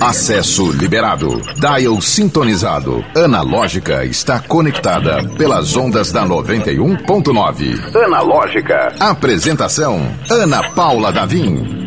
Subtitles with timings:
[0.00, 1.42] Acesso liberado.
[1.56, 3.04] Dial sintonizado.
[3.14, 7.94] Analógica está conectada pelas ondas da 91.9.
[7.94, 8.94] Analógica.
[8.98, 11.86] Apresentação: Ana Paula Davim.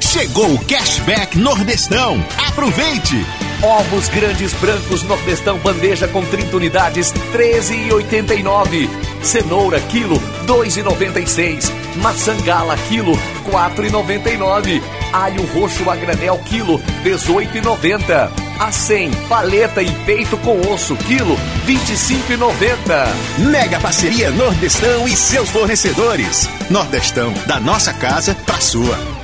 [0.00, 2.24] Chegou o Cashback Nordestão.
[2.48, 3.24] Aproveite!
[3.62, 8.88] Ovos grandes brancos Nordestão bandeja com 30 unidades, 13,89.
[9.22, 10.16] Cenoura quilo,
[10.46, 11.70] 2,96.
[11.96, 13.12] Maçã gala quilo,
[13.50, 14.80] 4,99.
[15.12, 18.30] Alho roxo a granel quilo, 18,90.
[18.58, 21.36] A 100, paleta e peito com osso quilo,
[21.66, 23.48] 25,90.
[23.50, 26.48] Mega parceria Nordestão e seus fornecedores.
[26.68, 29.19] Nordestão, da nossa casa pra sua.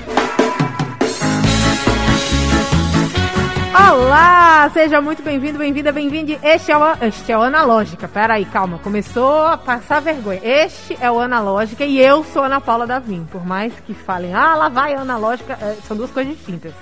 [3.88, 6.36] Olá, seja muito bem-vindo, bem-vinda, bem-vinde.
[6.42, 8.08] Este é o, este é o Analógica.
[8.08, 10.40] Pera aí, calma, começou a passar vergonha.
[10.42, 13.24] Este é o Analógica e eu sou Ana Paula Davim.
[13.30, 16.74] Por mais que falem, ah, lá vai a Analógica, é, são duas coisas distintas.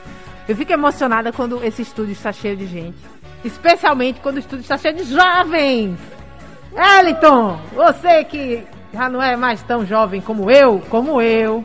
[0.48, 2.96] Eu fico emocionada quando esse estúdio está cheio de gente,
[3.44, 5.98] especialmente quando o estúdio está cheio de jovens.
[6.75, 11.62] Eliton, você que já não é mais tão jovem como eu, como eu.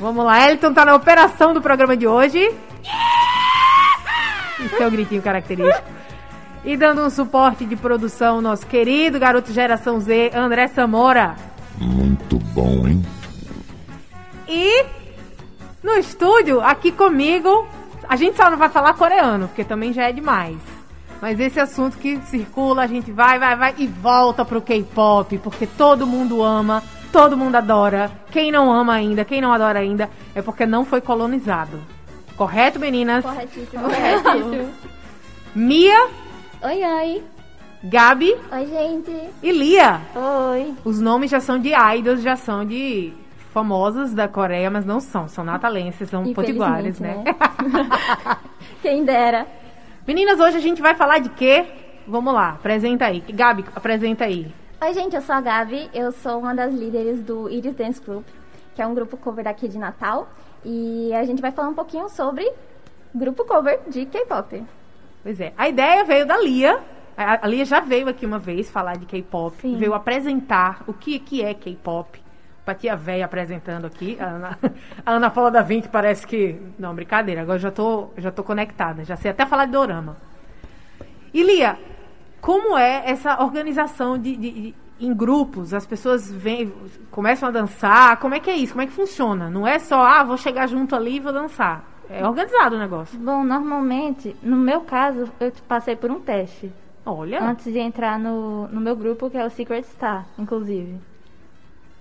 [0.00, 2.38] Vamos lá, Eliton tá na operação do programa de hoje.
[2.38, 3.15] Yeah!
[4.76, 5.88] Seu gritinho característico.
[6.64, 11.36] E dando um suporte de produção, nosso querido garoto Geração Z, André Samora.
[11.78, 13.04] Muito bom, hein?
[14.48, 14.84] E
[15.82, 17.68] no estúdio, aqui comigo,
[18.08, 20.56] a gente só não vai falar coreano, porque também já é demais.
[21.20, 25.66] Mas esse assunto que circula, a gente vai, vai, vai e volta pro K-pop, porque
[25.66, 26.82] todo mundo ama,
[27.12, 28.10] todo mundo adora.
[28.30, 31.80] Quem não ama ainda, quem não adora ainda, é porque não foi colonizado.
[32.36, 33.24] Correto, meninas?
[33.24, 33.82] Corretíssimo.
[33.82, 34.70] Corretíssimo.
[35.54, 36.08] Mia.
[36.62, 37.24] Oi, oi.
[37.82, 38.36] Gabi.
[38.52, 39.30] Oi, gente.
[39.42, 40.00] E Lia.
[40.14, 40.74] Oi.
[40.84, 43.14] Os nomes já são de idols, já são de
[43.52, 45.28] famosas da Coreia, mas não são.
[45.28, 47.24] São natalenses, são potiguares, né?
[47.24, 47.34] né?
[48.82, 49.46] Quem dera.
[50.06, 51.64] Meninas, hoje a gente vai falar de quê?
[52.06, 53.20] Vamos lá, apresenta aí.
[53.20, 54.52] Gabi, apresenta aí.
[54.80, 55.88] Oi, gente, eu sou a Gabi.
[55.94, 58.26] Eu sou uma das líderes do Iris Dance Group,
[58.74, 60.28] que é um grupo cover daqui de Natal.
[60.68, 62.44] E a gente vai falar um pouquinho sobre
[63.14, 64.64] grupo cover de K-pop.
[65.22, 65.52] Pois é.
[65.56, 66.80] A ideia veio da Lia.
[67.16, 71.40] A Lia já veio aqui uma vez falar de K-pop, veio apresentar o que, que
[71.40, 72.20] é K-pop.
[72.64, 74.18] Pra tia véia apresentando aqui.
[74.20, 74.58] A Ana,
[75.06, 76.60] a Ana Paula da Vinci parece que.
[76.76, 79.04] Não, brincadeira, agora já tô, já tô conectada.
[79.04, 80.16] Já sei até falar de dorama.
[81.32, 81.78] E Lia,
[82.40, 86.72] como é essa organização de, de, em grupos, as pessoas vêm,
[87.10, 88.18] começam a dançar.
[88.18, 88.72] Como é que é isso?
[88.72, 89.50] Como é que funciona?
[89.50, 91.84] Não é só, ah, vou chegar junto ali e vou dançar.
[92.08, 93.18] É organizado o negócio.
[93.18, 96.72] Bom, normalmente, no meu caso, eu passei por um teste.
[97.04, 97.42] Olha.
[97.42, 100.98] Antes de entrar no, no meu grupo, que é o Secret Star, inclusive.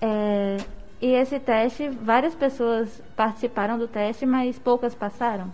[0.01, 0.57] É,
[1.01, 5.51] e esse teste, várias pessoas participaram do teste, mas poucas passaram.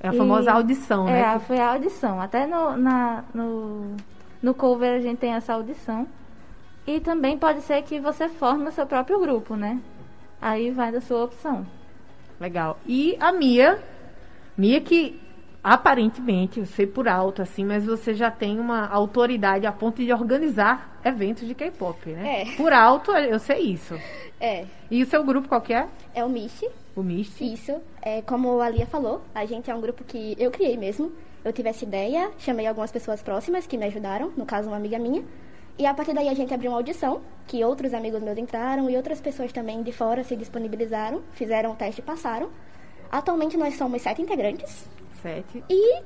[0.00, 1.20] É a famosa audição, né?
[1.20, 2.20] É, foi a audição.
[2.20, 3.96] Até no, na, no,
[4.42, 6.06] no cover a gente tem essa audição.
[6.88, 9.78] E também pode ser que você forme o seu próprio grupo, né?
[10.40, 11.66] Aí vai da sua opção.
[12.40, 12.78] Legal.
[12.86, 13.78] E a Mia,
[14.56, 15.20] Mia que
[15.62, 20.10] aparentemente, eu sei por alto assim, mas você já tem uma autoridade a ponto de
[20.10, 22.40] organizar eventos de K-pop, né?
[22.40, 22.56] É.
[22.56, 23.94] Por alto, eu sei isso.
[24.40, 24.64] É.
[24.90, 25.86] E o seu grupo qual que é?
[26.14, 26.70] É o Mishi.
[26.96, 27.52] O Mishi.
[27.52, 27.78] Isso.
[28.00, 31.12] É, como a Lia falou, a gente é um grupo que eu criei mesmo.
[31.44, 34.98] Eu tive essa ideia, chamei algumas pessoas próximas que me ajudaram, no caso uma amiga
[34.98, 35.22] minha.
[35.78, 38.96] E a partir daí a gente abriu uma audição, que outros amigos meus entraram e
[38.96, 42.50] outras pessoas também de fora se disponibilizaram, fizeram o teste e passaram.
[43.12, 44.88] Atualmente nós somos sete integrantes.
[45.22, 45.62] Sete.
[45.70, 46.02] E,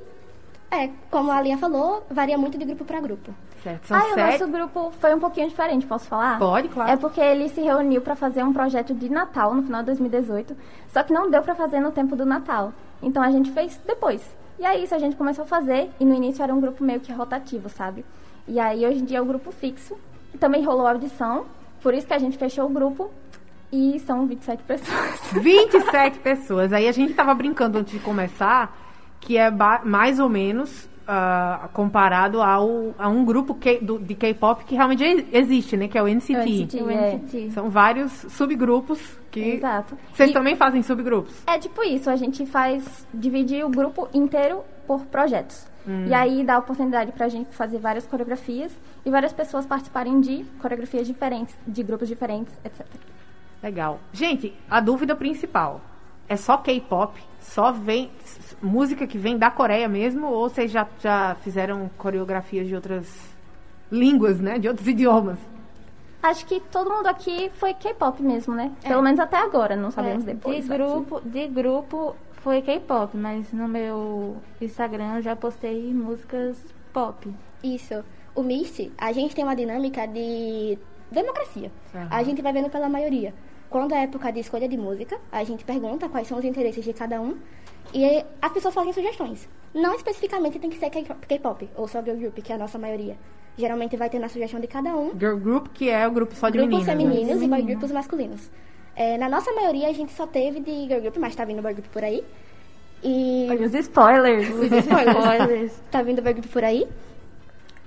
[0.71, 3.35] é, como a Lia falou, varia muito de grupo para grupo.
[3.63, 3.87] Certo.
[3.87, 4.13] São ah, sete.
[4.13, 6.39] o nosso grupo foi um pouquinho diferente, posso falar?
[6.39, 6.91] Pode, claro.
[6.91, 10.55] É porque ele se reuniu para fazer um projeto de Natal no final de 2018,
[10.89, 12.75] só que não deu para fazer no tempo do Natal.
[13.03, 14.37] Então a gente fez depois.
[14.59, 17.01] E aí isso a gente começou a fazer e no início era um grupo meio
[17.01, 18.05] que rotativo, sabe?
[18.47, 19.97] E aí hoje em dia é o grupo fixo.
[20.39, 21.47] Também rolou audição,
[21.83, 23.11] por isso que a gente fechou o grupo.
[23.73, 25.21] E são 27 pessoas.
[25.33, 26.73] 27 pessoas.
[26.73, 28.79] Aí a gente tava brincando antes de começar
[29.23, 29.51] que é
[29.85, 35.77] mais ou menos uh, comparado ao, a um grupo do, de K-pop que realmente existe,
[35.77, 35.89] né?
[35.89, 36.35] Que é o NCT.
[36.35, 37.51] O NCT, o NCT.
[37.53, 39.01] São vários subgrupos
[39.31, 39.41] que...
[39.55, 39.97] Exato.
[40.13, 41.43] Vocês e também fazem subgrupos?
[41.47, 43.07] É tipo isso, a gente faz...
[43.15, 45.67] Dividir o grupo inteiro por projetos.
[45.87, 46.07] Hum.
[46.07, 48.73] E aí dá a oportunidade pra gente fazer várias coreografias
[49.05, 52.87] e várias pessoas participarem de coreografias diferentes, de grupos diferentes, etc.
[53.63, 53.99] Legal.
[54.13, 55.81] Gente, a dúvida principal
[56.29, 57.21] é só K-pop?
[57.41, 58.11] Só vem
[58.63, 60.27] música que vem da Coreia mesmo?
[60.29, 63.09] Ou vocês já, já fizeram coreografias de outras
[63.91, 64.59] línguas, né?
[64.59, 65.39] De outros idiomas?
[66.23, 68.71] Acho que todo mundo aqui foi K-pop mesmo, né?
[68.87, 70.65] Pelo menos até agora, não sabemos É, depois.
[70.65, 70.83] de aqui.
[70.83, 76.59] grupo, de grupo foi K-pop, mas no meu Instagram eu já postei músicas
[76.93, 77.33] pop.
[77.63, 78.05] Isso.
[78.35, 80.77] O Mist, a gente tem uma dinâmica de
[81.11, 81.71] democracia.
[81.95, 82.09] Aham.
[82.11, 83.33] A gente vai vendo pela maioria.
[83.71, 86.93] Quando é época de escolha de música, a gente pergunta quais são os interesses de
[86.93, 87.39] cada um
[87.95, 89.49] e as pessoas fazem sugestões.
[89.73, 93.17] Não especificamente tem que ser K-pop ou só girl group, que é a nossa maioria.
[93.57, 96.49] Geralmente vai ter na sugestão de cada um Girl group, que é o grupo só
[96.49, 96.97] de grupos meninas.
[96.97, 97.05] né?
[97.05, 98.51] femininos e boy grupos masculinos.
[98.95, 101.73] É, na nossa maioria a gente só teve de girl group, mas tá vindo boy
[101.73, 102.25] group por aí.
[103.03, 104.49] E Olha os spoilers.
[104.51, 105.73] Os spoilers.
[105.91, 106.87] tá vindo boy group por aí.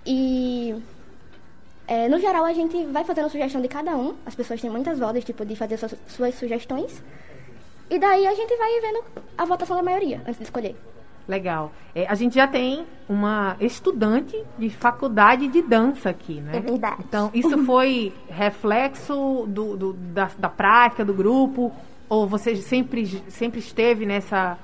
[0.06, 0.76] E
[1.88, 4.16] é, no geral a gente vai fazendo sugestão de cada um.
[4.26, 7.04] As pessoas têm muitas vozes, tipo, de fazer suas, suas sugestões.
[7.90, 9.04] E daí a gente vai vendo
[9.38, 10.76] a votação da maioria antes de escolher.
[11.28, 11.72] Legal.
[11.96, 16.58] É, a gente já tem uma estudante de faculdade de dança aqui, né?
[16.58, 16.98] É verdade.
[17.08, 21.72] Então, isso foi reflexo do, do- da, da prática do grupo?
[22.08, 24.58] Ou você sempre, sempre esteve nessa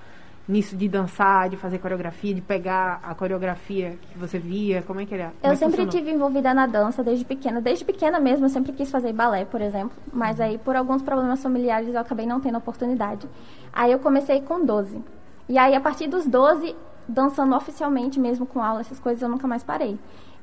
[0.48, 4.82] nisso de dançar, de fazer coreografia, de pegar a coreografia que você via?
[4.82, 5.26] Como é que era?
[5.26, 5.92] Como é Eu que sempre funcionou?
[5.92, 7.62] tive envolvida na dança desde pequena.
[7.62, 9.92] Desde pequena mesmo, eu sempre quis fazer balé, por exemplo.
[10.12, 13.28] Mas aí, por alguns problemas familiares, eu acabei não tendo oportunidade.
[13.72, 15.02] Aí eu comecei com 12.
[15.52, 16.74] E aí, a partir dos 12,
[17.06, 20.00] dançando oficialmente mesmo, com aula, essas coisas, eu nunca mais parei.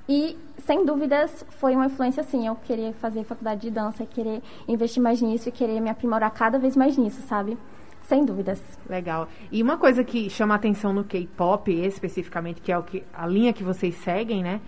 [0.07, 2.47] E, sem dúvidas, foi uma influência, assim.
[2.47, 6.59] Eu querer fazer faculdade de dança, querer investir mais nisso e querer me aprimorar cada
[6.59, 7.57] vez mais nisso, sabe?
[8.03, 8.61] Sem dúvidas.
[8.87, 9.29] Legal.
[9.51, 13.55] E uma coisa que chama atenção no K-pop, especificamente, que é o que a linha
[13.55, 14.61] que vocês seguem, né?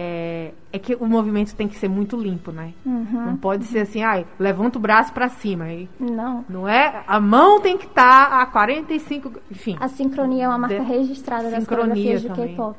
[0.00, 2.72] É, é que o movimento tem que ser muito limpo, né?
[2.86, 5.72] Não pode ser assim, ai, levanta o braço pra cima.
[5.72, 6.44] E, Não.
[6.48, 7.02] não é?
[7.04, 9.76] A mão tem que estar a 45, enfim.
[9.80, 12.28] A sincronia é uma marca De- registrada das Sincronia coreografias de.
[12.28, 12.78] K-pop.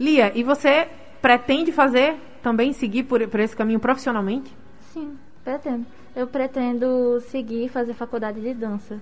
[0.00, 0.88] Lia, e você
[1.20, 4.52] pretende fazer também seguir por, por esse caminho profissionalmente?
[4.92, 5.86] Sim, pretendo.
[6.16, 9.00] Eu pretendo seguir fazer faculdade de dança.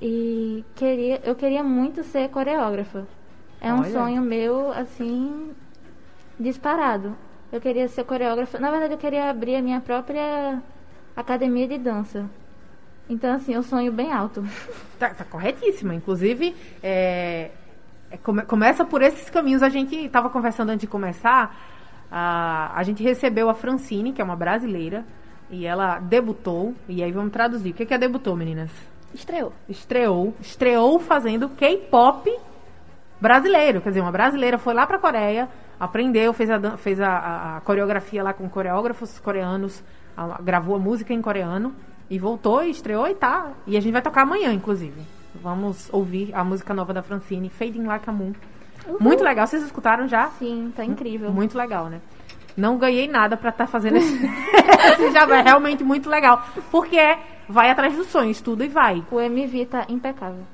[0.00, 3.06] E queria, eu queria muito ser coreógrafa.
[3.60, 3.90] É um Olha.
[3.90, 5.50] sonho meu, assim,
[6.38, 7.16] disparado.
[7.52, 8.58] Eu queria ser coreógrafa.
[8.58, 10.60] Na verdade, eu queria abrir a minha própria
[11.16, 12.28] academia de dança.
[13.08, 14.42] Então, assim, eu sonho bem alto.
[14.98, 15.94] Tá, tá corretíssima.
[15.94, 17.50] Inclusive, é,
[18.10, 19.62] é, come- começa por esses caminhos.
[19.62, 21.54] A gente estava conversando antes de começar.
[22.10, 25.04] A, a gente recebeu a Francine, que é uma brasileira,
[25.50, 26.74] e ela debutou.
[26.88, 27.70] E aí vamos traduzir.
[27.70, 28.70] O que, que é debutou, meninas?
[29.12, 29.52] Estreou.
[29.68, 30.32] Estreou.
[30.40, 32.32] Estreou fazendo K-pop
[33.24, 33.80] brasileiro.
[33.80, 35.48] Quer dizer, uma brasileira foi lá pra Coreia,
[35.80, 39.82] aprendeu, fez a, fez a, a- a coreografia lá com coreógrafos coreanos,
[40.16, 41.74] a- gravou a música em coreano
[42.10, 43.48] e voltou e estreou e tá.
[43.66, 45.00] E a gente vai tocar amanhã, inclusive.
[45.42, 48.32] Vamos ouvir a música nova da Francine, Fading Like a Moon.
[49.00, 49.46] Muito legal.
[49.46, 50.28] Vocês escutaram já?
[50.38, 51.32] Sim, tá incrível.
[51.32, 52.00] Muito legal, né?
[52.56, 54.14] Não ganhei nada pra estar fazendo esse,
[54.92, 55.38] esse jabá.
[55.38, 56.40] É realmente muito legal.
[56.70, 57.18] Porque é,
[57.48, 59.02] vai atrás do sonho, estuda e vai.
[59.10, 60.44] O MV tá impecável.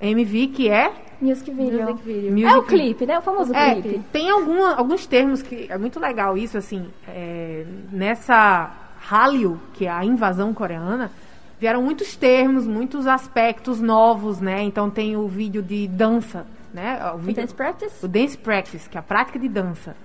[0.00, 1.82] MV, que é Music video.
[1.84, 2.30] Music video.
[2.32, 3.18] Music É o clipe, né?
[3.18, 4.00] O famoso É, clipe.
[4.12, 9.90] tem alguma, alguns termos que é muito legal isso, assim, é, nessa Hallyu, que é
[9.90, 11.10] a invasão coreana,
[11.58, 14.62] vieram muitos termos, muitos aspectos novos, né?
[14.62, 17.00] Então tem o vídeo de dança, né?
[17.12, 18.04] O, O vídeo, Dance Practice?
[18.04, 19.96] o dance practice, que é a prática de dança.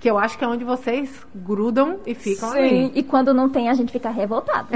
[0.00, 2.92] Que eu acho que é onde vocês grudam e ficam Sim, ali.
[2.94, 4.68] e quando não tem, a gente fica revoltado.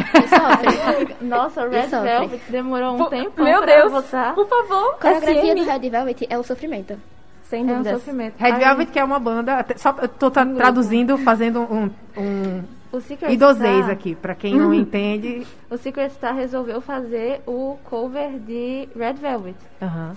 [1.20, 1.86] Nossa, o Red.
[1.86, 4.34] Velvet demorou um tempo Meu pra Deus, votar.
[4.34, 5.54] por favor, A coreografia SM.
[5.54, 6.98] do Red Velvet é o sofrimento.
[7.44, 8.34] Sem É um sofrimento.
[8.38, 9.64] Red Velvet, que é uma banda.
[9.76, 12.62] Só, eu tô tra- traduzindo, fazendo um, um
[12.92, 14.14] O Secret Star- aqui.
[14.14, 15.46] Pra quem não entende.
[15.70, 19.56] O Secret Star resolveu fazer o cover de Red Velvet.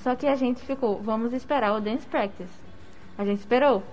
[0.04, 2.50] Só que a gente ficou, vamos esperar o Dance Practice.
[3.18, 3.84] A gente esperou.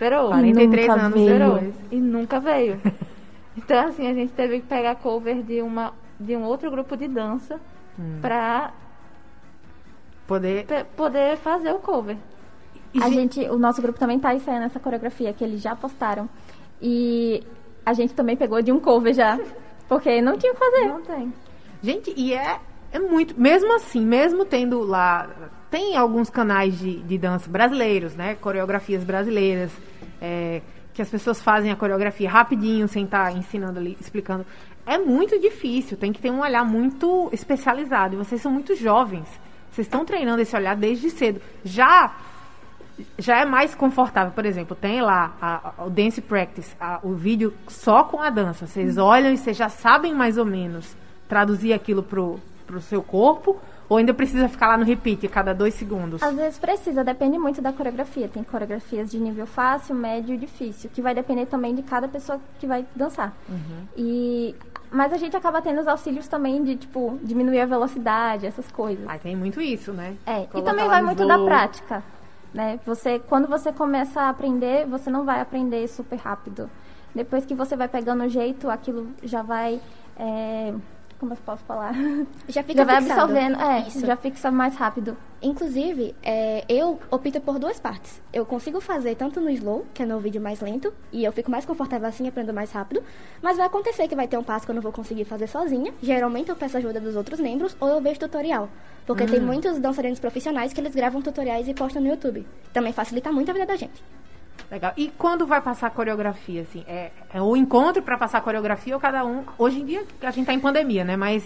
[0.00, 0.28] Esperou.
[0.28, 1.38] 43 nunca anos veio.
[1.38, 1.74] Depois.
[1.90, 2.80] E nunca veio.
[3.56, 7.06] então, assim, a gente teve que pegar cover de, uma, de um outro grupo de
[7.06, 7.60] dança
[7.98, 8.18] Hum.
[8.22, 8.72] pra
[10.26, 10.64] Poder.
[10.96, 12.16] poder fazer o cover.
[12.94, 15.76] E, A gente, gente, o nosso grupo também tá ensaiando essa coreografia que eles já
[15.76, 16.28] postaram.
[16.80, 17.42] E
[17.84, 19.38] a gente também pegou de um cover já.
[19.88, 20.86] Porque não tinha o que fazer.
[20.86, 21.32] Não tem.
[21.82, 22.58] gente, e é,
[22.92, 23.38] é muito.
[23.38, 25.28] Mesmo assim, mesmo tendo lá.
[25.70, 28.34] Tem alguns canais de, de dança brasileiros, né?
[28.40, 29.70] Coreografias brasileiras.
[30.20, 30.60] é,
[30.92, 34.44] que as pessoas fazem a coreografia rapidinho, sem estar ensinando ali, explicando.
[34.84, 38.14] É muito difícil, tem que ter um olhar muito especializado.
[38.14, 39.26] E vocês são muito jovens.
[39.70, 41.40] Vocês estão treinando esse olhar desde cedo.
[41.64, 42.12] Já
[43.18, 44.32] já é mais confortável.
[44.32, 48.28] Por exemplo, tem lá a- a- o Dance Practice, a- o vídeo só com a
[48.28, 48.66] dança.
[48.66, 50.94] Vocês olham e vocês já sabem mais ou menos
[51.28, 53.58] traduzir aquilo pro, pro seu corpo.
[53.90, 56.22] Ou ainda precisa ficar lá no repeat cada dois segundos?
[56.22, 58.28] Às vezes precisa, depende muito da coreografia.
[58.28, 62.40] Tem coreografias de nível fácil, médio e difícil, que vai depender também de cada pessoa
[62.60, 63.34] que vai dançar.
[63.96, 64.54] E
[64.92, 69.04] mas a gente acaba tendo os auxílios também de tipo diminuir a velocidade, essas coisas.
[69.08, 70.16] Ah, tem muito isso, né?
[70.24, 72.02] É, e também vai muito da prática,
[72.54, 72.78] né?
[72.86, 76.70] Você, quando você começa a aprender, você não vai aprender super rápido.
[77.12, 79.80] Depois que você vai pegando o jeito, aquilo já vai,
[80.16, 80.72] é,
[81.20, 81.94] como eu posso falar?
[82.48, 83.20] Já fica já vai fixado.
[83.20, 84.06] absorvendo, é, Isso.
[84.06, 85.16] já fixa mais rápido.
[85.42, 88.20] Inclusive, é, eu opto por duas partes.
[88.32, 91.50] Eu consigo fazer tanto no slow, que é no vídeo mais lento, e eu fico
[91.50, 93.02] mais confortável assim, aprendo mais rápido.
[93.42, 95.92] Mas vai acontecer que vai ter um passo que eu não vou conseguir fazer sozinha.
[96.02, 98.68] Geralmente eu peço ajuda dos outros membros ou eu vejo tutorial.
[99.06, 102.46] Porque tem muitos dançarinos profissionais que eles gravam tutoriais e postam no YouTube.
[102.72, 104.02] Também facilita muito a vida da gente.
[104.70, 104.92] Legal.
[104.96, 106.84] E quando vai passar a coreografia, assim?
[106.86, 109.42] É, é o encontro para passar a coreografia ou cada um...
[109.58, 111.16] Hoje em dia a gente tá em pandemia, né?
[111.16, 111.44] Mas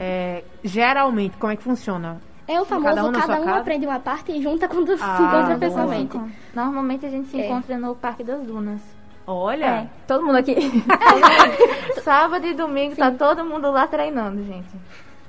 [0.00, 2.20] é, geralmente, como é que funciona?
[2.48, 3.60] É o famoso Cada cada um um, sua casa?
[3.60, 5.58] aprende uma parte e junta quando Ah, se encontra boa.
[5.58, 6.20] pessoalmente.
[6.54, 7.46] Normalmente a gente se É.
[7.46, 8.80] encontra no Parque das Dunas.
[9.26, 10.54] Olha, É, todo mundo aqui.
[12.02, 14.68] Sábado e domingo tá todo mundo lá treinando, gente.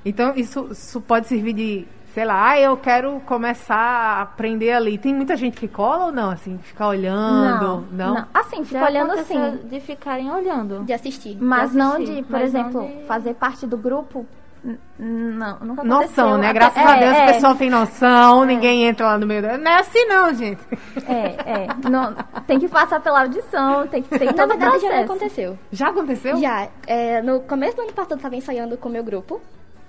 [0.04, 1.88] então isso, isso pode servir de...
[2.16, 4.96] Sei lá, ah, eu quero começar a aprender ali.
[4.96, 6.30] Tem muita gente que cola ou não?
[6.30, 7.86] Assim, ficar olhando?
[7.92, 8.26] Não?
[8.32, 9.58] Assim, fica Já olhando assim.
[9.64, 10.82] de ficarem olhando.
[10.84, 11.36] De assistir.
[11.38, 14.24] Mas de não assistir, de, por mas não exemplo, de- fazer parte do grupo.
[14.98, 15.84] Não, nunca aconteceu.
[15.84, 16.54] Noção, né?
[16.54, 19.42] Graças é, a Deus é, o pessoal tem noção, ninguém entra lá no meio.
[19.42, 20.62] da- Não é assim não, gente.
[21.06, 21.66] É, é.
[21.90, 22.14] Não,
[22.46, 25.58] tem que passar pela audição, tem que tem Na verdade, já aconteceu.
[25.70, 26.38] Já aconteceu?
[26.38, 29.38] Já, é, no começo do ano passado eu tava ensaiando com o meu grupo.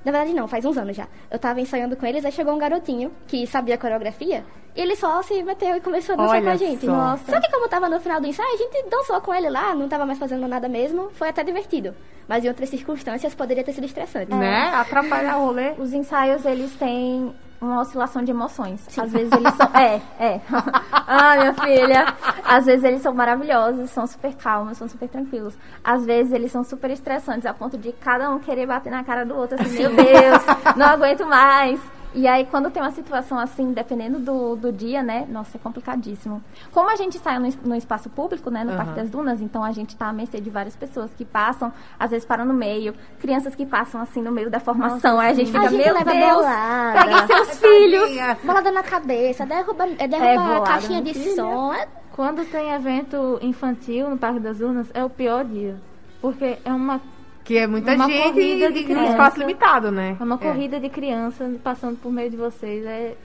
[0.08, 1.06] Na verdade não, faz uns anos já.
[1.30, 4.46] Eu tava ensaiando com eles, aí chegou um garotinho que sabia a coreografia.
[4.74, 6.86] E ele só se meteu e começou a dançar Olha com a gente.
[6.86, 6.92] só.
[6.94, 7.30] Nossa.
[7.30, 9.90] Só que como tava no final do ensaio, a gente dançou com ele lá, não
[9.90, 11.10] tava mais fazendo nada mesmo.
[11.10, 11.94] Foi até divertido.
[12.26, 14.34] Mas em outras circunstâncias poderia ter sido estressante.
[14.34, 14.70] Né?
[14.74, 15.74] Atrapalhar o rolê.
[15.78, 18.86] Os ensaios, eles têm uma oscilação de emoções.
[18.98, 19.68] Às vezes eles são...
[19.74, 20.42] É, é.
[20.92, 22.16] ah, minha filha.
[22.44, 25.58] Às vezes eles são maravilhosos, são super calmos, são super tranquilos.
[25.84, 29.26] Às vezes eles são super estressantes, a ponto de cada um querer bater na cara
[29.26, 30.44] do outro, assim, meu Deus,
[30.76, 31.80] não aguento mais.
[32.20, 35.28] E aí, quando tem uma situação assim, dependendo do, do dia, né?
[35.30, 36.44] Nossa, é complicadíssimo.
[36.72, 38.64] Como a gente sai no, no espaço público, né?
[38.64, 41.72] No Parque das Dunas, então a gente tá à mercê de várias pessoas que passam,
[42.00, 45.20] às vezes param no meio, crianças que passam assim no meio da formação.
[45.20, 47.00] aí a gente A fica, gente meu leva Deus, bolada.
[47.04, 48.10] peguem seus filhos.
[48.44, 51.36] Bolada na cabeça, derruba, é, derruba É, a bolada caixinha no de filho.
[51.36, 51.72] som.
[51.74, 55.76] É, Quando tem evento infantil no Parque das Dunas, é o pior dia.
[56.20, 57.00] Porque é uma,
[57.48, 60.18] Que é muita Uma gente e um espaço limitado, né?
[60.20, 60.38] é uma É.
[60.38, 62.86] corrida de criança passando por meio de vocês.
[62.86, 63.16] É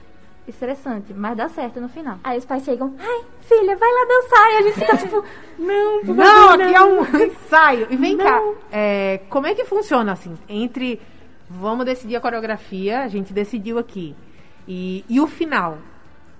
[0.47, 2.17] estressante, mas dá certo no final.
[2.23, 4.51] Aí os pais chegam, ai, filha, vai lá dançar.
[4.51, 5.23] E a gente fica tipo,
[5.59, 6.75] não, por Não, favor, aqui não.
[6.75, 7.87] é um ensaio.
[7.89, 8.55] E vem cá, Não.
[8.71, 10.37] é, como é que funciona assim?
[10.47, 11.01] Entre
[11.49, 14.15] vamos decidir a coreografia, a gente decidiu aqui.
[14.67, 15.77] E, e o final?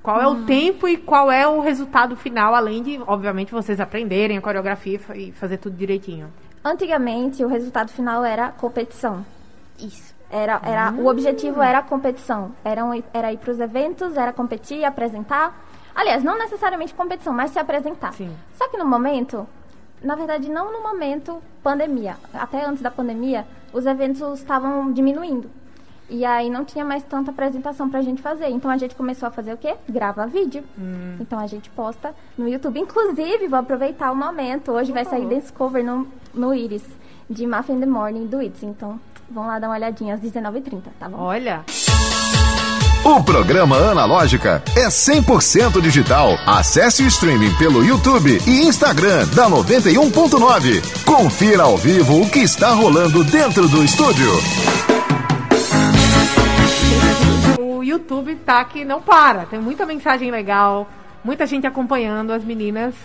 [0.02, 4.38] Qual é o tempo e qual é o resultado final, além de, obviamente, vocês aprenderem
[4.38, 6.28] a coreografia e fazer tudo direitinho?
[6.64, 9.26] Antigamente, o resultado final era competição.
[9.78, 10.14] Isso.
[10.30, 12.54] Era, era, O objetivo era a competição.
[12.64, 12.82] Era,
[13.14, 15.64] era ir para os eventos, era competir, apresentar.
[15.94, 18.14] Aliás, não necessariamente competição, mas se apresentar.
[18.14, 18.36] Sim.
[18.56, 19.48] Só que no momento,
[20.02, 22.18] na verdade, não no momento pandemia.
[22.34, 25.52] Até antes da pandemia, os eventos estavam diminuindo.
[26.10, 28.50] E aí não tinha mais tanta apresentação pra gente fazer.
[28.50, 29.76] Então a gente começou a fazer o quê?
[29.88, 30.64] Grava vídeo.
[31.20, 32.80] Então a gente posta no YouTube.
[32.80, 34.72] Inclusive, vou aproveitar o momento.
[34.72, 36.84] Hoje vai sair dance cover no, no Iris,
[37.30, 38.64] de Muffin in the Morning do It's.
[38.64, 39.00] Então,
[39.30, 41.18] vão lá dar uma olhadinha às 19h30, tá bom?
[41.20, 41.64] Olha,
[43.06, 46.38] O programa Analógica é 100% digital.
[46.48, 51.04] Acesse o streaming pelo YouTube e Instagram da 91.9.
[51.04, 54.32] Confira ao vivo o que está rolando dentro do estúdio.
[57.60, 59.46] o YouTube tá que não para.
[59.46, 60.88] Tem muita mensagem legal,
[61.24, 62.96] muita gente acompanhando as meninas.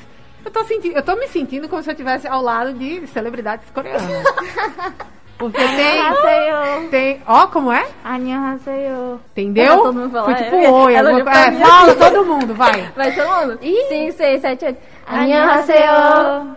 [0.45, 3.69] Eu tô, senti eu tô me sentindo como se eu estivesse ao lado de celebridades
[3.71, 4.03] coreanas.
[5.39, 6.89] Porque tem.
[6.91, 7.23] Tem.
[7.25, 7.87] Ó, como é?
[8.05, 9.21] Annyeonghaseyo.
[9.31, 9.67] Entendeu?
[9.69, 10.69] Vai todo mundo falar, Foi tipo é.
[10.71, 10.95] oi.
[10.95, 12.93] Ela alguma coisa- É, fala todo mundo, vai.
[12.97, 13.59] Vai todo mundo?
[13.63, 14.79] 5, 6, 7, 8.
[15.07, 16.57] Annyeonghaseyo.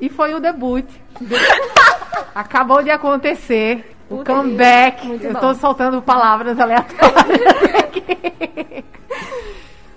[0.00, 0.84] E foi o debut.
[2.34, 3.90] Acabou de acontecer.
[4.10, 5.18] O Puta, comeback.
[5.24, 8.84] Eu tô soltando palavras aleatórias aqui.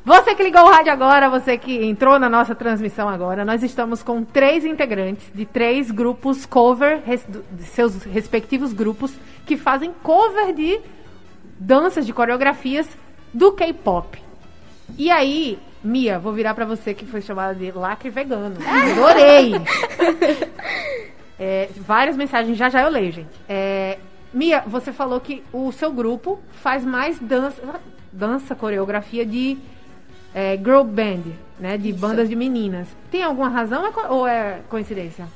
[0.07, 4.01] Você que ligou o rádio agora, você que entrou na nossa transmissão agora, nós estamos
[4.01, 7.27] com três integrantes de três grupos cover, res-
[7.59, 9.13] seus respectivos grupos,
[9.45, 10.79] que fazem cover de
[11.59, 12.87] danças, de coreografias
[13.33, 14.17] do K-pop.
[14.97, 18.55] E aí, Mia, vou virar pra você que foi chamada de lacre vegano.
[18.65, 19.55] Adorei!
[21.37, 23.29] É, várias mensagens, já já eu leio, gente.
[23.49, 23.97] É,
[24.33, 27.61] Mia, você falou que o seu grupo faz mais dança,
[28.09, 29.57] dança coreografia de
[30.37, 31.23] é, girl band,
[31.59, 31.79] né?
[31.79, 31.97] De Isso.
[31.97, 32.87] bandas de meninas.
[33.09, 35.27] Tem alguma razão ou é ou é coincidência?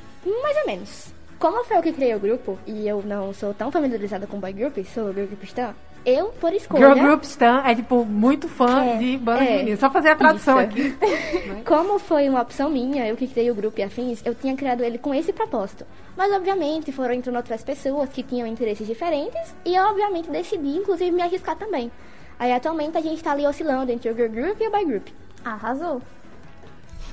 [0.43, 1.11] Mais ou menos.
[1.39, 4.53] Como foi eu que criei o grupo, e eu não sou tão familiarizada com boy
[4.53, 5.73] group, sou girl group stan,
[6.05, 6.87] eu, por escolha...
[6.87, 9.57] Girl Group Stan é, tipo, muito fã É, de bandas de é.
[9.57, 9.79] meninas.
[9.79, 10.69] Só fazer a tradução Isso.
[10.69, 10.95] aqui.
[11.63, 14.83] Como foi uma opção minha, eu que criei o grupo e afins, eu tinha criado
[14.83, 15.85] ele com esse propósito.
[16.17, 21.11] Mas, obviamente, foram entrando outras pessoas que tinham interesses diferentes e eu, obviamente, decidi, inclusive,
[21.11, 21.91] me arriscar também.
[22.41, 25.07] Aí, atualmente, a gente tá ali oscilando entre o girl group e o boy group.
[25.45, 26.01] Arrasou.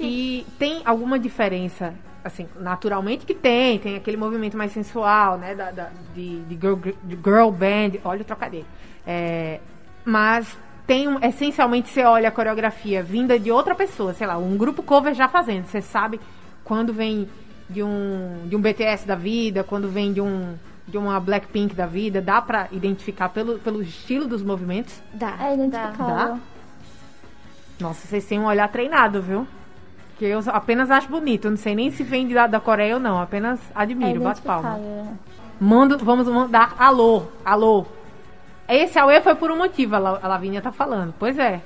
[0.01, 1.93] E tem alguma diferença,
[2.25, 6.77] assim, naturalmente que tem, tem aquele movimento mais sensual, né, da, da- de, de girl,
[7.05, 8.65] de girl band, olha o trocadilho.
[9.07, 9.61] É,
[10.03, 10.57] mas
[10.87, 14.83] tem, um, essencialmente, você olha a coreografia vinda de outra pessoa, sei lá, um grupo
[14.83, 16.19] cover já fazendo, você sabe
[16.65, 17.29] quando vem
[17.69, 20.55] de um, de um BTS da vida, quando vem de um
[20.89, 25.01] de uma Blackpink da vida, dá pra identificar pelo, pelo estilo dos movimentos?
[25.13, 25.35] Dá.
[25.41, 26.07] É identificável.
[26.35, 26.39] Dá?
[27.81, 29.47] Nossa, vocês têm um olhar treinado, viu?
[30.19, 31.45] Que eu apenas acho bonito.
[31.45, 33.21] Eu não sei nem se vem de lá da Coreia ou não.
[33.21, 34.81] Apenas É admiro, bate palma.
[35.61, 37.87] Mando, vamos mandar alô, alô.
[38.69, 41.15] Esse Aue foi por um motivo, a, La- a Lavínia tá falando.
[41.19, 41.61] Pois é.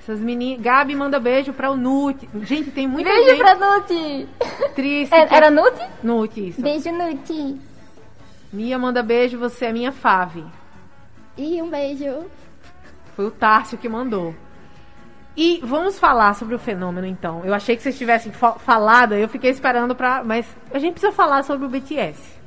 [0.00, 0.62] Essas meninas.
[0.62, 2.28] Gabi manda beijo pra o Nute.
[2.42, 4.28] Gente, tem muita Beijo gente pra Nuti!
[4.74, 5.14] triste.
[5.14, 5.82] É- Era Nuti?
[6.02, 6.62] Nute, isso.
[6.62, 7.60] Beijo, Nuti!
[8.52, 10.44] Mia manda beijo, você é minha fave.
[11.36, 12.24] E um beijo.
[13.14, 14.34] Foi o Tárcio que mandou.
[15.36, 17.44] E vamos falar sobre o fenômeno, então.
[17.44, 20.24] Eu achei que vocês tivessem fa- falado, eu fiquei esperando pra.
[20.24, 22.38] Mas a gente precisa falar sobre o BTS.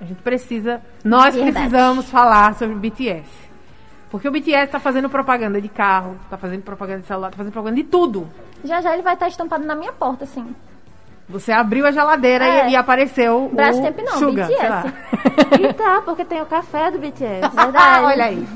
[0.00, 0.80] A gente precisa.
[1.04, 1.52] Nós Verdade.
[1.52, 3.28] precisamos falar sobre o BTS.
[4.10, 7.52] Porque o BTS tá fazendo propaganda de carro, tá fazendo propaganda de celular, tá fazendo
[7.52, 8.26] propaganda de tudo.
[8.64, 10.54] Já já ele vai estar estampado na minha porta, assim.
[11.28, 12.68] Você abriu a geladeira É.
[12.68, 14.60] e, e apareceu Brastemp o não, Sugar, BTS.
[14.60, 14.84] sei lá.
[15.60, 17.48] E tá, porque tem o café do BTS.
[17.54, 18.04] Verdade.
[18.06, 18.46] Olha aí.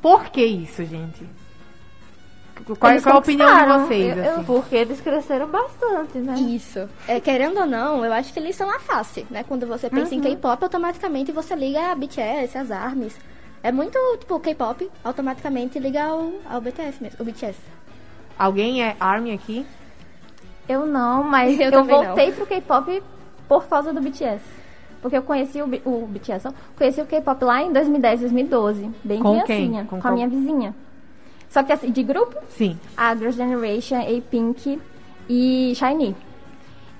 [0.00, 1.26] Por que isso, gente?
[2.78, 4.16] Qual, Eles qual a opinião de vocês?
[4.16, 4.44] Eu- eu- assim?
[4.44, 6.34] Porque eles cresceram bastante, né?
[6.34, 6.88] Isso.
[7.06, 9.44] É, querendo ou não, eu acho que eles são a face, né?
[9.46, 10.18] Quando você pensa Uhum.
[10.18, 13.16] em K-pop, automaticamente você liga a BTS, as ARMYs.
[13.62, 17.58] É muito, tipo, K-pop, automaticamente liga ao, ao BTS mesmo, o BTS.
[18.38, 19.66] Alguém é ARMY aqui?
[20.68, 23.02] Eu não, mas Eu eu, voltei pro K-pop
[23.48, 24.42] por causa do BTS.
[25.00, 28.90] Porque eu conheci o, B- o BTS, conheci o K-pop lá em 2010, 2012.
[29.04, 29.84] Bem Com criancinha.
[29.84, 30.74] Com Com, a minha vizinha.
[31.48, 32.78] Só que assim, de grupo, Sim.
[32.96, 34.80] a Girls' Generation, A-Pink
[35.28, 36.16] e Shiny.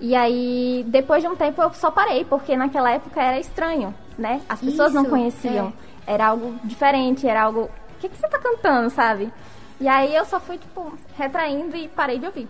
[0.01, 4.41] E aí, depois de um tempo, eu só parei, porque naquela época era estranho, né?
[4.49, 5.73] As pessoas não Isso, conheciam.
[6.07, 7.63] Era algo diferente, era algo.
[7.63, 9.33] O que, que você tá cantando, sabe?
[9.81, 12.47] E aí eu só fui, tipo, retraindo e parei de ouvir.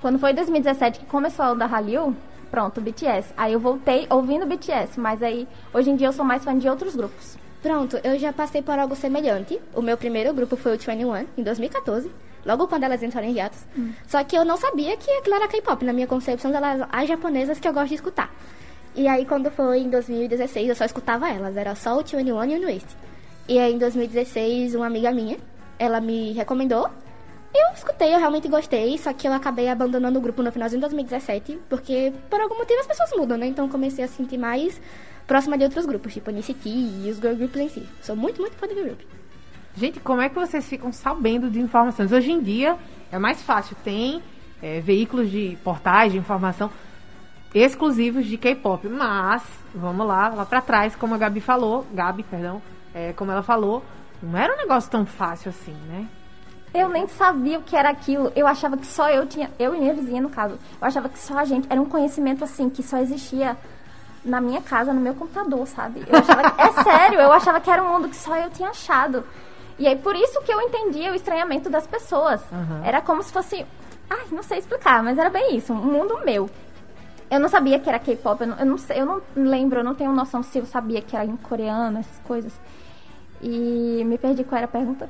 [0.00, 2.16] Quando foi em 2017 que começou a onda Hallyu,
[2.50, 3.32] pronto, BTS.
[3.36, 6.68] Aí eu voltei ouvindo BTS, mas aí hoje em dia eu sou mais fã de
[6.68, 7.36] outros grupos.
[7.60, 9.60] Pronto, eu já passei por algo semelhante.
[9.74, 12.10] O meu primeiro grupo foi o 21, em 2014.
[12.46, 13.66] Logo quando elas entraram em hiatus.
[14.06, 15.84] Só que eu não sabia que aquilo era K-pop.
[15.84, 18.32] Na minha concepção, elas as japonesas que eu gosto de escutar.
[18.94, 21.56] E aí, quando foi em 2016, eu só escutava elas.
[21.56, 22.80] Era só o 21 e o New
[23.48, 25.36] E aí, em 2016, uma amiga minha,
[25.78, 26.88] ela me recomendou.
[27.54, 28.96] Eu escutei, eu realmente gostei.
[28.98, 31.60] Só que eu acabei abandonando o grupo no finalzinho de 2017.
[31.68, 33.46] Porque, por algum motivo, as pessoas mudam, né?
[33.46, 34.80] Então, comecei a sentir mais
[35.26, 36.12] próxima de outros grupos.
[36.12, 37.88] Tipo, NCT e os girl groups em si.
[38.02, 39.00] Sou muito, muito fã de girl group.
[39.76, 42.10] Gente, como é que vocês ficam sabendo de informações?
[42.10, 42.76] Hoje em dia
[43.12, 43.76] é mais fácil.
[43.84, 44.22] Tem
[44.62, 46.70] é, veículos de portais de informação
[47.54, 48.88] exclusivos de K-pop.
[48.88, 49.42] Mas,
[49.74, 52.60] vamos lá, lá pra trás, como a Gabi falou, Gabi, perdão,
[52.94, 53.84] é, como ela falou,
[54.22, 56.06] não era um negócio tão fácil assim, né?
[56.74, 58.30] Eu nem sabia o que era aquilo.
[58.36, 59.50] Eu achava que só eu tinha.
[59.58, 60.54] Eu e minha vizinha, no caso.
[60.80, 61.66] Eu achava que só a gente.
[61.70, 63.56] Era um conhecimento assim, que só existia
[64.24, 66.04] na minha casa, no meu computador, sabe?
[66.06, 68.68] Eu achava que- é sério, eu achava que era um mundo que só eu tinha
[68.68, 69.24] achado.
[69.78, 72.40] E aí, por isso que eu entendia o estranhamento das pessoas.
[72.52, 72.84] Uhum.
[72.84, 73.64] Era como se fosse.
[74.10, 75.72] Ai, não sei explicar, mas era bem isso.
[75.72, 76.50] Um mundo meu.
[77.30, 79.84] Eu não sabia que era K-pop, eu, não- eu não sei, eu não lembro, eu
[79.84, 82.52] não tenho noção se eu sabia que era em coreano, essas coisas.
[83.40, 85.08] E me perdi qual era a pergunta.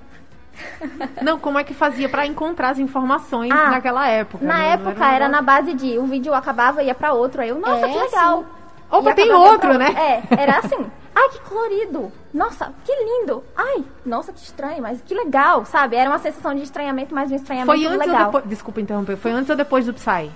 [1.22, 4.44] Não, como é que fazia pra encontrar as informações Ah, naquela época?
[4.44, 6.94] Na Não- não época um era negócio- na base de o vídeo acabava e ia
[6.94, 7.40] pra outro.
[7.42, 8.44] Aí eu, nossa, É, que legal.
[8.90, 9.94] Opa, E tem outro, pra né?
[10.30, 10.86] É, era assim.
[11.14, 12.12] Ai, que colorido.
[12.32, 13.42] Nossa, que lindo.
[13.56, 15.96] Ai, nossa, que estranho, mas que legal, sabe?
[15.96, 18.18] Era uma sensação de estranhamento, mas um estranhamento Foi antes legal.
[18.20, 18.44] ou depois.
[18.48, 19.16] Desculpa interromper.
[19.16, 20.30] Foi antes ou depois do Psy?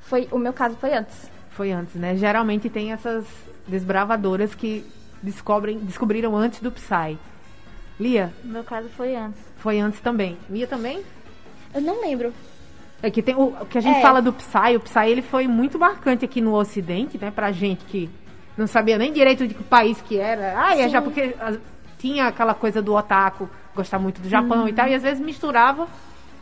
[0.00, 1.30] Foi, o meu caso foi antes.
[1.50, 2.16] Foi antes, né?
[2.16, 3.24] Geralmente tem essas
[3.68, 4.84] desbravadoras que
[5.22, 7.18] descobrem, descobriram antes do Psy.
[8.00, 9.40] Lia, No meu caso foi antes.
[9.58, 10.36] foi antes também.
[10.48, 11.02] Mia também?
[11.74, 12.32] Eu não lembro.
[13.02, 14.02] É que tem o, o que a gente É.
[14.02, 17.30] fala do Psy, o Psy ele foi muito marcante aqui no Ocidente, né?
[17.30, 18.10] Pra gente que
[18.56, 20.54] não sabia nem direito de que país que era.
[20.58, 21.54] Ah, é já porque ah,
[21.98, 25.86] tinha aquela coisa do otaku, gostar muito do Japão e tal, e às vezes misturava.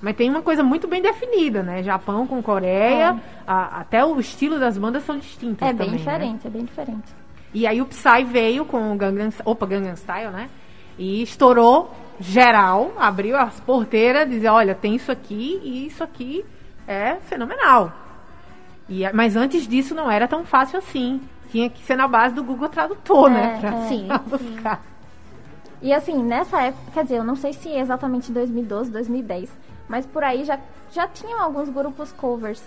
[0.00, 1.82] Mas tem uma coisa muito bem definida, né?
[1.82, 5.96] Japão com Coreia, a- até o estilo das bandas são distintos É também, bem né?
[5.96, 7.08] diferente, é bem diferente.
[7.52, 10.48] E aí o Psy veio com o Gangnam, opa, Gangnam Style, né?
[10.98, 16.44] E estourou geral, abriu as porteiras, dizia, olha, tem isso aqui e isso aqui
[16.86, 17.92] é fenomenal.
[18.88, 21.20] E, mas antes disso não era tão fácil assim.
[21.50, 23.58] Tinha que ser na base do Google Tradutor, É, né?
[23.60, 23.88] Pra, é.
[23.88, 24.82] Sim, pra buscar.
[25.80, 29.56] E assim, nessa época, quer dizer, eu não sei se é exatamente 2012, 2010,
[29.88, 30.58] mas por aí já,
[30.90, 32.62] já tinham alguns grupos covers.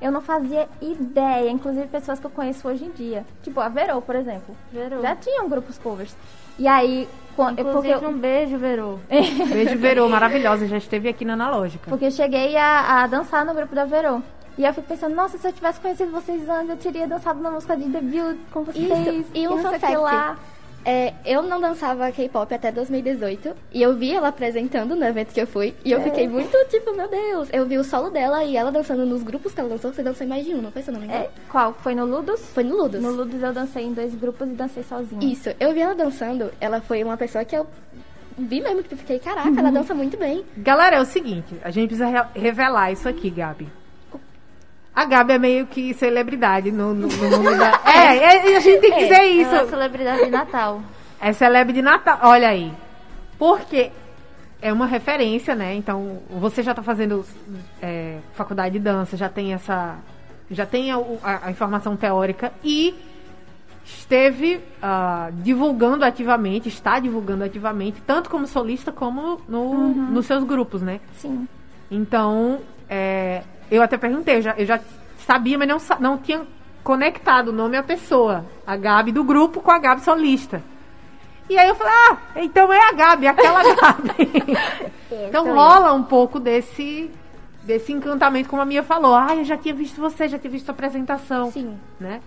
[0.00, 3.24] Eu não fazia ideia, inclusive pessoas que eu conheço hoje em dia.
[3.42, 4.56] Tipo, a Verô, por exemplo.
[4.72, 5.02] Verô.
[5.02, 6.16] Já tinham grupos covers.
[6.58, 8.98] E aí, quan- é porque Inclusive, eu, um beijo, Verô.
[9.08, 11.88] Beijo, Verô, maravilhosa, já esteve aqui na Analógica.
[11.90, 14.20] porque eu cheguei a, a dançar no grupo da Verô.
[14.58, 17.50] E eu fico pensando, nossa, se eu tivesse conhecido vocês antes, eu teria dançado na
[17.50, 18.84] música de debut com vocês.
[19.20, 19.96] Isso, e um não sei fun o que fact.
[20.02, 20.36] lá.
[20.84, 25.40] É, eu não dançava K-pop até 2018 e eu vi ela apresentando no evento que
[25.40, 27.48] eu fui e eu fiquei muito tipo, meu Deus.
[27.52, 29.92] Eu vi o solo dela e ela dançando nos grupos que ela dançou.
[29.92, 30.80] Você dançou em mais de um, não foi?
[30.82, 31.24] Se eu não me engano.
[31.24, 31.74] É, qual?
[31.74, 32.40] Foi no Ludus?
[32.54, 33.02] Foi no Ludus.
[33.02, 35.32] No Ludus eu dancei em dois grupos e dancei sozinha.
[35.32, 36.50] Isso, eu vi ela dançando.
[36.60, 37.66] Ela foi uma pessoa que eu
[38.38, 39.58] vi mesmo, que eu fiquei, caraca, Uhum.
[39.58, 40.44] ela dança muito bem.
[40.56, 43.68] Galera, é o seguinte, a gente precisa re- revelar isso aqui, Gabi.
[44.94, 47.80] A Gabi é meio que celebridade no, no, no mundo da...
[47.86, 49.50] É, é, a gente tem que dizer isso.
[49.54, 50.82] Ela é celebridade de Natal.
[51.20, 52.18] É celebre de Natal.
[52.22, 52.72] Olha aí.
[53.38, 53.90] Porque
[54.60, 55.74] é uma referência, né?
[55.74, 57.24] Então, você já tá fazendo
[57.80, 59.96] é, faculdade de dança, já tem essa.
[60.50, 62.94] Já tem a, a- a informação teórica e
[63.84, 70.82] esteve ah, divulgando ativamente, está divulgando ativamente, tanto como solista como no, nos seus grupos,
[70.82, 71.00] né?
[71.16, 71.46] Sim.
[71.90, 74.80] Então, é, eu até perguntei, eu já, eu já
[75.26, 76.42] sabia, mas não, não tinha
[76.82, 78.44] conectado o nome à pessoa.
[78.66, 80.62] A Gabi do grupo com a Gabi solista.
[81.48, 84.30] E aí eu falei, ah, então é a Gabi, aquela Gabi.
[85.28, 85.54] então sou eu.
[85.54, 87.10] rola um pouco desse,
[87.64, 89.14] desse encantamento, como a Mia falou.
[89.14, 91.50] Ah, eu já tinha visto você, já tinha visto a apresentação.
[91.50, 91.76] Sim.
[91.98, 92.20] Né?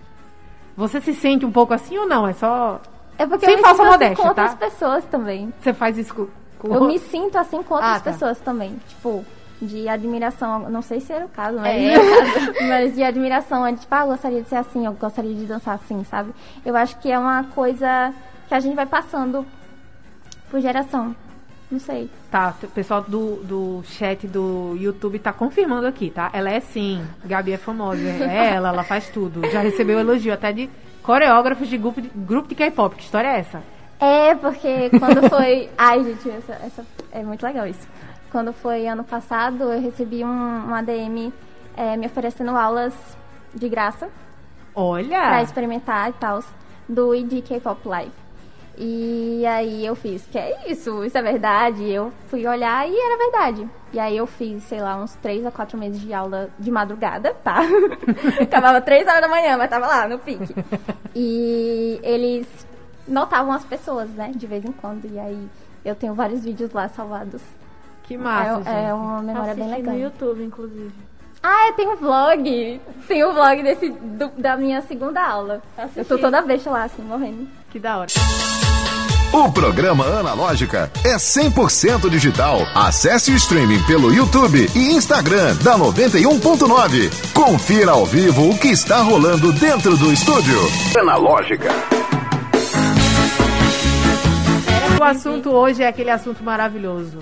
[0.76, 2.26] Você se sente um pouco assim ou não?
[2.26, 2.80] É só.
[3.16, 4.56] É porque Sem eu me falsa assim modéstia, com outras tá?
[4.56, 5.54] pessoas também.
[5.60, 6.26] Você faz isso com.
[6.58, 8.10] com Eu me sinto assim com outras Ah, tá.
[8.12, 8.76] pessoas também.
[8.88, 9.24] Tipo,
[9.60, 10.68] de admiração.
[10.70, 11.72] Não sei se era o caso, mas.
[11.74, 11.98] É, é
[12.64, 13.66] o mas de admiração.
[13.66, 16.32] É de, tipo, ah, eu gostaria de ser assim, eu gostaria de dançar assim, sabe?
[16.64, 18.12] Eu acho que é uma coisa
[18.48, 19.46] que a gente vai passando
[20.50, 21.14] por geração.
[21.70, 22.10] Não sei.
[22.30, 26.30] Tá, o pessoal do, do chat do YouTube tá confirmando aqui, tá?
[26.32, 29.40] Ela é sim, Gabi é famosa, é ela, ela faz tudo.
[29.50, 30.70] Já recebeu elogio até de
[31.02, 32.94] coreógrafos de grupo de, grupo de K-pop.
[32.94, 33.62] Que história é essa?
[33.98, 35.70] É, porque quando foi.
[35.78, 37.88] Ai, gente, essa, essa- é muito legal isso.
[38.34, 41.32] Quando foi ano passado, eu recebi um, um ADM
[41.76, 42.92] é, me oferecendo aulas
[43.54, 44.08] de graça
[44.72, 45.40] pra Olha!
[45.40, 46.42] experimentar e tal,
[46.88, 48.10] do ID K-Pop Live.
[48.76, 51.04] E aí eu fiz, que é isso?
[51.04, 51.88] Isso é verdade?
[51.88, 53.70] Eu fui olhar e era verdade.
[53.92, 57.34] E aí eu fiz, sei lá, uns 3 a 4 meses de aula de madrugada,
[57.34, 57.60] tá?
[58.42, 60.52] Acabava 3 horas da manhã, mas tava lá no pique.
[61.14, 62.48] E eles
[63.06, 65.04] notavam as pessoas, né, de vez em quando.
[65.04, 65.48] E aí
[65.84, 67.40] eu tenho vários vídeos lá salvados.
[68.06, 69.94] Que massa, é, é uma memória bem Assisti legal.
[69.94, 70.92] no YouTube, inclusive.
[71.42, 72.80] Ah, tem um vlog.
[73.08, 75.62] Tem um vlog desse, do- da minha segunda aula.
[75.96, 77.46] Eu tô toda beixa lá, assim, morrendo.
[77.70, 78.08] Que da hora.
[79.32, 82.60] O programa Analógica é 100% digital.
[82.74, 87.10] Acesse o streaming pelo YouTube e Instagram da 91.9.
[87.34, 90.58] Confira ao vivo o que está rolando dentro do estúdio.
[90.98, 91.68] Analógica.
[95.00, 97.18] O assunto hoje é aquele assunto maravilhoso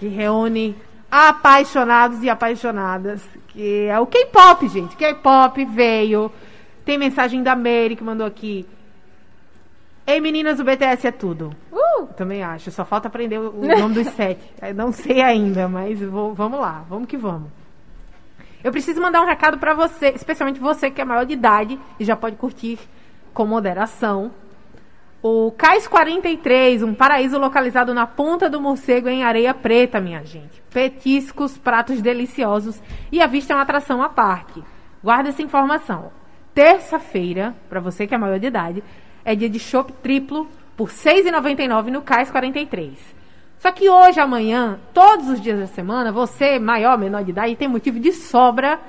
[0.00, 0.74] que reúne
[1.10, 4.96] apaixonados e apaixonadas, que é o K-pop, gente.
[4.96, 6.32] K-pop veio.
[6.84, 8.66] Tem mensagem da Mary que mandou aqui.
[10.06, 11.54] Ei, meninas, o BTS é tudo.
[11.70, 12.06] Uh!
[12.16, 12.70] Também acho.
[12.70, 14.40] Só falta aprender o nome dos sete.
[14.60, 16.84] Eu não sei ainda, mas vou- vamos lá.
[16.88, 17.48] Vamos que vamos.
[18.64, 22.04] Eu preciso mandar um recado pra você, especialmente você que é maior de idade e
[22.04, 22.78] já pode curtir
[23.32, 24.30] com moderação.
[25.22, 30.62] O Cais 43, um paraíso localizado na ponta do morcego em areia preta, minha gente.
[30.70, 34.64] Petiscos, pratos deliciosos e a vista é uma atração à parte.
[35.04, 36.10] Guarda essa informação.
[36.54, 38.82] Terça-feira, pra você que é maior de idade,
[39.22, 42.98] é dia de chopp triplo por R$ 6,99 no Cais 43.
[43.58, 47.68] Só que hoje, amanhã, todos os dias da semana, você, maior, menor de idade, tem
[47.68, 48.80] motivo de sobra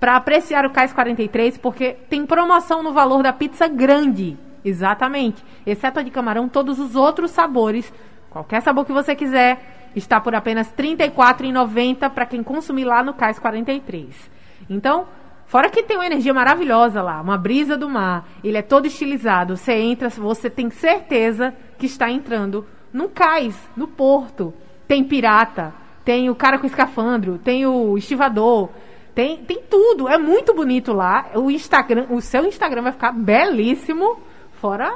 [0.00, 4.38] para apreciar o Cais 43, porque tem promoção no valor da pizza grande.
[4.66, 5.44] Exatamente.
[5.64, 7.92] Exceto a de camarão, todos os outros sabores,
[8.28, 13.14] qualquer sabor que você quiser, está por apenas R$ 34,90 para quem consumir lá no
[13.14, 14.30] Cais 43.
[14.68, 15.06] Então,
[15.46, 18.26] Fora que tem uma energia maravilhosa lá, uma brisa do mar.
[18.42, 19.56] Ele é todo estilizado.
[19.56, 24.52] Você entra, você tem certeza que está entrando num cais, no porto.
[24.88, 25.72] Tem pirata,
[26.04, 28.70] tem o cara com escafandro, tem o estivador,
[29.14, 30.08] tem, tem tudo.
[30.08, 31.26] É muito bonito lá.
[31.36, 34.18] O Instagram, o seu Instagram vai ficar belíssimo,
[34.66, 34.92] fora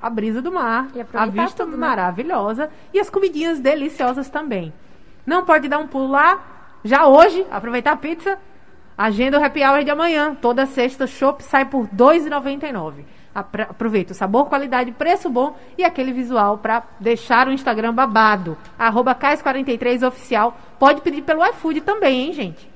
[0.00, 1.86] a brisa do mar, E a vista tudo, né?
[1.88, 4.72] maravilhosa e as comidinhas deliciosas também.
[5.26, 6.38] Não pode dar um pulo lá
[6.84, 8.38] já hoje, aproveitar a pizza.
[8.96, 10.34] Agenda o happy hour de amanhã.
[10.40, 13.04] Toda sexta, chopp sai por R$ 2,99.
[13.34, 18.56] Apra- Aproveita o sabor, qualidade, preço bom e aquele visual para deixar o Instagram babado.
[18.78, 20.54] Arroba CAIS43oficial.
[20.78, 22.70] Pode pedir pelo iFood também, hein, gente?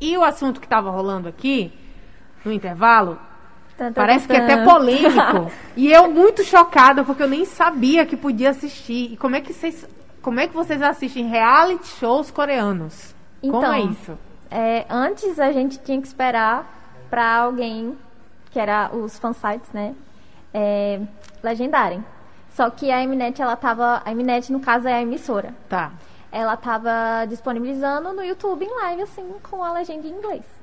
[0.00, 1.72] E o assunto que estava rolando aqui,
[2.44, 3.18] no intervalo,
[3.94, 5.50] Parece que é até polêmico.
[5.76, 9.12] e eu muito chocada, porque eu nem sabia que podia assistir.
[9.12, 9.86] E como é que vocês,
[10.22, 13.14] como é que vocês assistem reality shows coreanos?
[13.40, 14.18] como Então, é isso?
[14.50, 16.66] É, antes a gente tinha que esperar
[17.10, 17.96] pra alguém,
[18.50, 19.94] que era os fansites, né,
[20.54, 21.00] é,
[21.42, 22.04] legendarem.
[22.50, 25.54] Só que a Mnet, ela tava, a Mnet no caso é a emissora.
[25.68, 25.92] Tá.
[26.32, 30.55] Ela tava disponibilizando no YouTube em live assim com a legenda em inglês.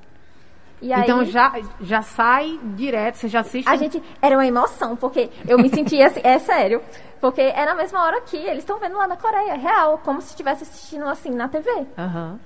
[0.84, 3.70] E então aí, já, já sai direto, você já assiste.
[3.70, 6.82] a gente era uma emoção, porque eu me sentia assim, é sério,
[7.22, 10.32] porque é na mesma hora que eles estão vendo lá na Coreia, real, como se
[10.32, 11.70] estivesse assistindo assim na TV.
[11.98, 12.38] Aham.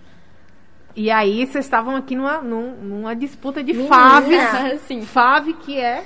[0.95, 4.81] E aí vocês estavam aqui numa, num- numa disputa de Menina, faves.
[4.87, 5.01] sim.
[5.01, 6.03] Fave que é.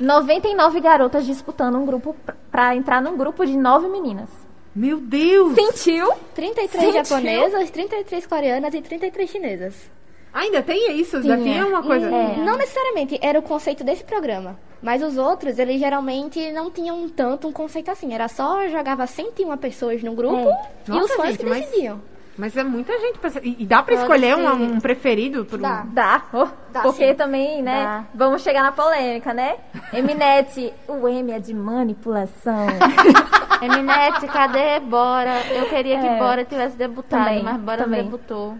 [0.00, 2.16] 99 garotas disputando um grupo
[2.50, 4.28] pra entrar num grupo de nove meninas.
[4.74, 5.54] Meu Deus!
[5.54, 6.10] Sentiu?
[6.34, 7.04] 33 Sentiu?
[7.04, 9.90] japonesas, 33 coreanas e 33 chinesas.
[10.34, 11.20] Ainda tem isso?
[11.22, 11.36] Tinha.
[11.38, 12.06] tinha uma coisa.
[12.06, 12.36] É.
[12.38, 14.58] Não necessariamente era o conceito desse programa.
[14.82, 18.12] Mas os outros, eles geralmente não tinham tanto um conceito assim.
[18.12, 20.68] Era só jogava 101 pessoas no grupo É.
[20.88, 22.00] e Nossa, os fãs gente, que mas- decidiam.
[22.36, 23.16] Mas é muita gente.
[23.20, 23.30] Pra...
[23.44, 25.44] E e dá pra Pode escolher um, um preferido?
[25.44, 25.84] Por um- Dá.
[25.86, 26.22] Dá.
[26.32, 27.14] Oh, Dá, porque sim.
[27.14, 27.84] também, né?
[27.84, 28.04] Dá.
[28.12, 29.54] Vamos chegar na polêmica, né?
[29.94, 32.66] Eminete, o M é de manipulação.
[33.62, 35.42] Eminete, cadê Bora?
[35.54, 36.18] Eu queria que É.
[36.18, 38.02] Bora tivesse debutado, Também, mas Bora também.
[38.02, 38.54] não debutou.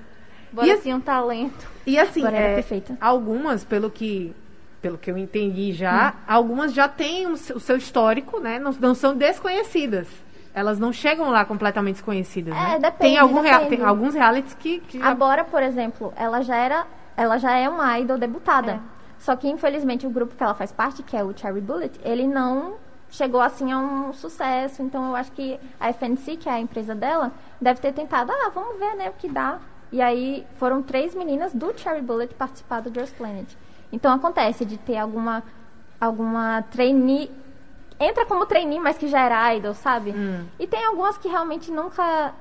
[0.55, 1.67] Bora E a- tinha um talento.
[1.87, 2.97] E assim, é, perfeita.
[3.01, 4.35] algumas, pelo que,
[4.81, 8.59] pelo que eu entendi já, algumas já têm o seu histórico, né?
[8.59, 10.07] Não, não são desconhecidas.
[10.55, 12.79] Elas não chegam lá completamente desconhecidas, É, né?
[12.79, 13.77] depende, tem, algum rea- depende.
[13.77, 16.87] tem alguns realities que, que já- Agora, por exemplo, ela já era,
[17.17, 18.81] ela já é uma idol debutada.
[19.19, 22.27] Só que infelizmente o grupo que ela faz parte, que é o Cherry Bullet, ele
[22.29, 22.75] não
[23.11, 24.81] chegou assim a um sucesso.
[24.83, 28.51] Então eu acho que a FNC, que é a empresa dela, deve ter tentado, ah,
[28.55, 29.59] vamos ver, né, o que dá.
[29.95, 33.47] E aí foram três meninas do Cherry Bullet participar do Girls Planet.
[33.93, 35.41] Então acontece de ter alguma
[36.01, 37.31] alguma trainee
[38.01, 40.11] entra como trainee, mas que já era idol, sabe?
[40.59, 42.35] E tem algumas que realmente nunca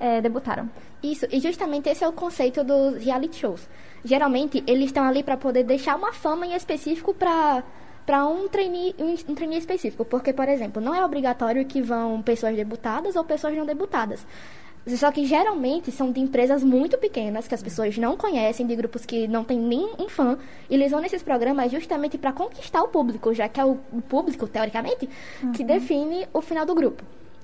[0.00, 0.70] é, debutaram.
[1.02, 3.68] Isso, e justamente esse é o conceito dos reality shows.
[4.02, 7.62] Geralmente, eles estão ali para poder deixar uma fama em específico para
[8.06, 10.04] para um trainee, um, um trainee específico.
[10.06, 14.26] Porque, por exemplo, não é obrigatório que vão pessoas debutadas ou pessoas não debutadas.
[14.86, 19.06] Só que geralmente são de empresas muito pequenas, que as pessoas não conhecem, de grupos
[19.06, 20.38] que não tem nem um fã.
[20.68, 24.02] E eles vão nesses programas justamente para conquistar o público, já que é o, o
[24.02, 25.08] público, teoricamente,
[25.54, 27.02] que define o final do grupo.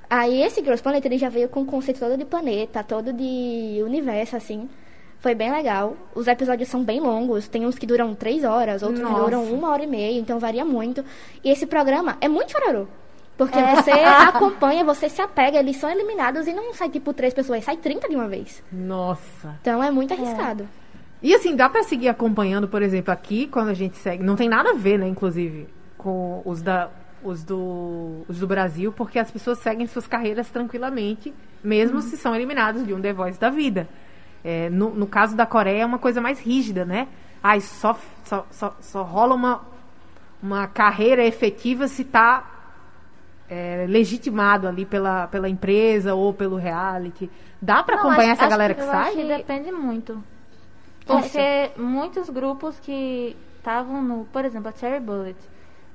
[0.08, 3.80] Aí esse Girls Planet ele já veio com o conceito todo de planeta, todo de
[3.84, 4.68] universo, assim.
[5.20, 5.96] Foi bem legal.
[6.14, 9.24] Os episódios são bem longos, tem uns que duram três horas, outros que Nossa.
[9.24, 11.04] duram uma hora e meia, então varia muito.
[11.44, 12.86] E esse programa é muito chororô.
[13.40, 13.90] Porque você
[14.28, 18.06] acompanha, você se apega, eles são eliminados e não sai tipo três pessoas, sai 30
[18.06, 18.62] de uma vez.
[18.70, 19.56] Nossa.
[19.62, 20.68] Então é muito arriscado.
[21.22, 24.22] E assim, dá pra seguir acompanhando, por exemplo, aqui, quando a gente segue.
[24.22, 26.90] Não tem nada a ver, né, inclusive, com os da.
[27.22, 32.34] Os do, os do Brasil, porque as pessoas seguem suas carreiras tranquilamente, mesmo se são
[32.34, 33.86] eliminados de um The Voice da vida.
[34.42, 37.08] É, no, no caso da Coreia é uma coisa mais rígida, né?
[37.42, 39.60] Ai, só, só, só, só rola uma,
[40.42, 42.59] uma carreira efetiva se tá
[43.50, 47.28] é, legitimado ali pela, pela empresa ou pelo reality.
[47.60, 49.08] Dá pra Não, acompanhar acho- essa galera que que eu sai?
[49.08, 50.22] acho Que depende muito.
[51.06, 55.36] Porque muitos grupos que estavam no, por exemplo, a Cherry Bullet,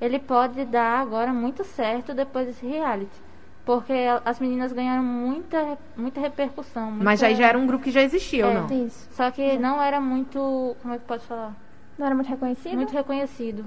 [0.01, 3.23] ele pode dar agora muito certo depois desse reality.
[3.63, 6.91] Porque as meninas ganharam muita, muita repercussão.
[6.91, 8.55] Mas muita- aí já era um grupo que já existia, ou É.
[8.59, 8.85] não?
[8.85, 9.07] Isso.
[9.11, 10.75] Só que não era muito.
[10.81, 11.53] Como é que pode falar?
[11.97, 12.75] Não era muito reconhecido?
[12.75, 13.65] Muito reconhecido.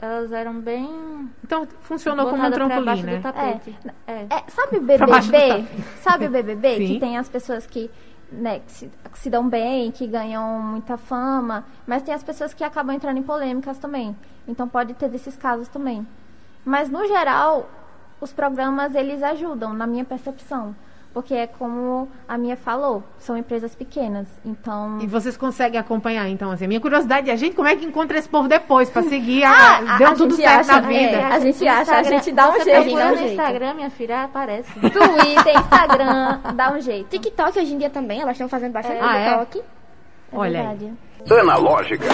[0.00, 1.30] Elas eram bem.
[1.44, 3.20] Então funcionou como um trampolim, né?
[3.20, 3.76] tapete.
[4.06, 4.26] É.
[4.30, 5.66] É, sabe o BBB?
[6.00, 6.76] sabe o BBB?
[6.76, 6.86] Sim.
[6.86, 7.90] que tem as pessoas que,
[8.32, 12.54] né, que se, que se dão bem, que ganham muita fama, mas tem as pessoas
[12.54, 14.16] que acabam entrando em polêmicas também.
[14.48, 16.06] Então pode ter desses casos também.
[16.64, 17.68] Mas no geral,
[18.20, 20.74] os programas eles ajudam, na minha percepção.
[21.12, 24.28] Porque é como a minha falou, são empresas pequenas.
[24.44, 24.98] Então.
[25.00, 26.66] E vocês conseguem acompanhar, então, assim.
[26.66, 29.42] A minha curiosidade é a gente como é que encontra esse povo depois pra seguir
[29.42, 29.50] a.
[29.50, 30.98] Ah, a- deu a tudo gente certo acha, na vida.
[31.00, 32.70] é, a gente No acha, a gente dá um jeito.
[32.84, 33.30] procura dá um no jeito.
[33.32, 34.72] Instagram, minha filha, aparece.
[34.78, 37.08] Twitter, Instagram, dá um jeito.
[37.08, 39.28] TikTok hoje em dia também, elas estão fazendo bastante Ah, é?
[39.44, 39.58] TikTok.
[39.58, 40.76] É Olha aí.
[40.76, 41.40] verdade.
[41.40, 42.04] Analógica.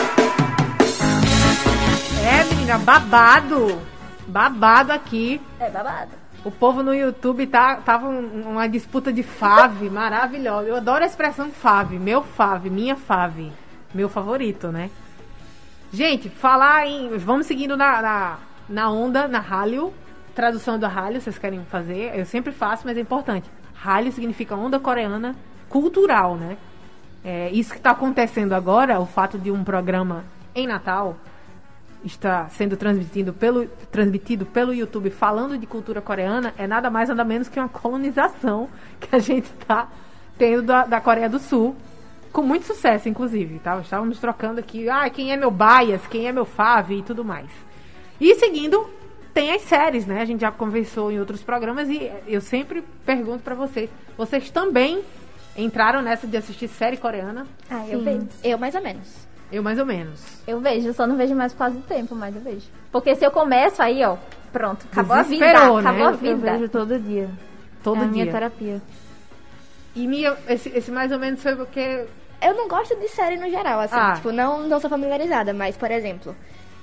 [2.25, 3.79] É, menina, babado.
[4.27, 5.41] Babado aqui.
[5.61, 6.11] É babado.
[6.44, 10.68] O povo no YouTube tá, tava um- uma disputa de fave maravilhosa.
[10.68, 11.99] Eu adoro a expressão fave.
[11.99, 13.53] Meu fave, minha fave.
[13.92, 14.90] Meu favorito, né?
[15.92, 17.16] Gente, falar em.
[17.18, 19.92] Vamos seguindo na, na, na onda, na Hallyu.
[20.35, 22.12] Tradução do Hallyu, vocês querem fazer?
[22.14, 23.49] Eu sempre faço, mas é importante.
[23.75, 25.35] Hallyu significa onda coreana
[25.68, 26.57] cultural, né?
[27.25, 31.16] É, isso que está acontecendo agora, o fato de um programa em Natal
[32.05, 37.25] está sendo transmitido pelo, transmitido pelo YouTube falando de cultura coreana, é nada mais nada
[37.25, 38.69] menos que uma colonização
[39.01, 39.89] que a gente está
[40.39, 41.77] tendo da, da Coreia do Sul.
[42.33, 43.59] Com muito sucesso, inclusive.
[43.61, 43.79] Tá?
[43.81, 47.51] Estávamos trocando aqui, ah, quem é meu bias, quem é meu fave e tudo mais.
[48.21, 48.89] E seguindo,
[49.33, 50.21] tem as séries, né?
[50.21, 55.03] A gente já conversou em outros programas e eu sempre pergunto pra vocês, vocês também
[55.57, 57.47] entraram nessa de assistir série coreana?
[57.71, 58.29] Ah, eu vejo.
[58.45, 59.26] Eu mais ou menos.
[59.51, 60.21] Eu mais ou menos.
[60.47, 62.67] Eu vejo, só não vejo mais por causa do tempo, mas eu vejo.
[62.91, 64.17] Porque se eu começo aí, ó,
[64.53, 65.53] pronto, acabou a vida, né?
[65.53, 66.53] acabou a Eu Eu vida.
[66.53, 67.29] vejo todo dia.
[67.83, 68.11] Todo é a dia.
[68.13, 68.83] minha terapia.
[69.95, 72.05] E minha, esse, esse mais ou menos foi porque
[72.43, 73.95] Eu não gosto de série no geral, assim.
[73.97, 74.13] Ah.
[74.15, 76.35] Tipo, não, não sou familiarizada, mas, por exemplo,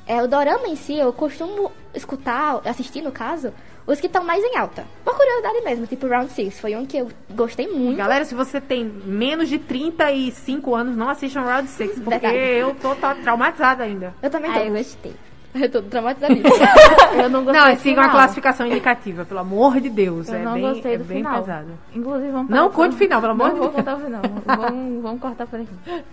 [0.08, 3.54] é, o dorama em si, eu costumo escutar, assistir no caso,
[3.86, 4.86] os que estão mais em alta.
[5.04, 6.60] Por curiosidade mesmo, tipo Round 6.
[6.60, 7.98] Foi um que eu gostei muito.
[7.98, 12.38] Galera, se você tem menos de 35 anos, não assistam Round 6, porque Verdade.
[12.38, 14.14] eu tô tá, traumatizada ainda.
[14.22, 14.60] Eu também tô.
[14.60, 15.14] Ah, eu gostei.
[15.54, 16.50] eu tô traumatizadíssima.
[17.14, 18.12] Eu não gostei Não, do sigam a final.
[18.12, 20.28] classificação indicativa, pelo amor de Deus.
[20.30, 21.42] Eu é não bem, gostei é do bem final.
[21.42, 21.68] pesado.
[21.94, 23.76] Inclusive, vamos Não conte o final, pelo amor Não de vou Deus.
[23.76, 24.22] contar o final.
[24.58, 26.04] vamos, vamos cortar por aqui.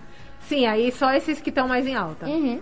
[0.41, 2.27] Sim, aí só esses que estão mais em alta.
[2.27, 2.61] uhum.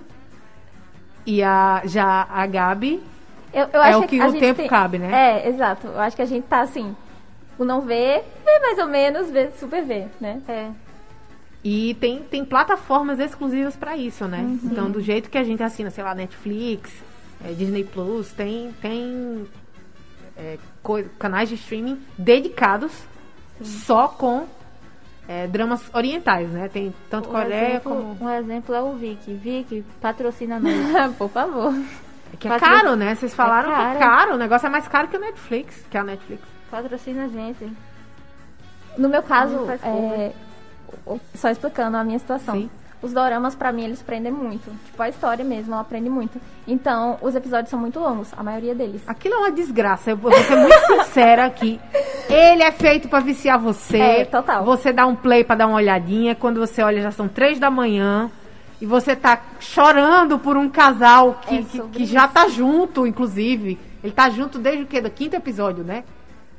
[1.25, 3.03] E a, já a Gabi,
[3.53, 5.41] Eu, eu É o que a o tempo cabe, né?
[5.43, 5.87] É, exato.
[5.87, 6.95] Eu acho que a gente tá assim,
[7.57, 10.41] o não vê, vê mais ou menos, vê super vê, né?
[10.47, 10.69] É.
[11.63, 14.45] E tem, tem plataformas exclusivas pra isso, né?
[14.63, 16.89] Então, do jeito que a gente assina, sei lá, Netflix,
[17.43, 19.45] é, Disney Plus, tem, tem
[20.37, 20.57] é,
[21.17, 22.93] canais de streaming dedicados
[23.61, 24.47] só com
[25.27, 26.69] é, dramas orientais, né?
[26.69, 28.17] Tem tanto Um Coreia exemplo, como.
[28.21, 29.33] um exemplo é o Vicky.
[29.33, 31.13] Vicky, patrocina nós.
[31.19, 31.73] Por favor.
[32.37, 33.15] Que é patro- caro, né?
[33.15, 33.95] Vocês falaram que caro.
[33.95, 34.33] é caro.
[34.35, 36.41] O negócio é mais caro que o Netflix, que é a Netflix.
[36.69, 37.71] patrocina a gente.
[38.97, 40.31] No meu caso, é,
[41.35, 42.55] só explicando a minha situação.
[42.55, 42.69] Sim.
[43.01, 44.69] Os doramas, pra mim, eles prendem muito.
[44.87, 46.37] Tipo, a história mesmo, ela prende muito.
[46.67, 49.01] Então, os episódios são muito longos, a maioria deles.
[49.07, 50.11] Aquilo é uma desgraça.
[50.11, 51.79] Eu vou ser muito sincera aqui.
[52.29, 53.97] Ele é feito pra viciar você.
[53.97, 54.65] É, total.
[54.65, 56.35] Você dá um play pra dar uma olhadinha.
[56.35, 58.29] Quando você olha, já são três da manhã.
[58.81, 63.77] E você tá chorando por um casal que, É que, que já tá junto, inclusive.
[64.03, 65.01] Ele tá junto desde o quê?
[65.01, 66.03] Do quinto episódio, né?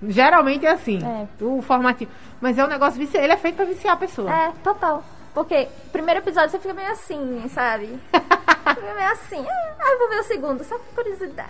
[0.03, 0.99] Geralmente é assim.
[1.05, 1.27] É.
[1.43, 2.11] O formativo.
[2.41, 3.23] Mas é um negócio viciar.
[3.25, 4.31] Ele é feito pra viciar a pessoa.
[4.33, 5.03] É, total.
[5.33, 7.87] Porque primeiro episódio você fica meio assim, sabe?
[8.13, 9.45] fica meio assim,
[9.79, 11.49] ah, eu vou ver o segundo, só por curiosidade.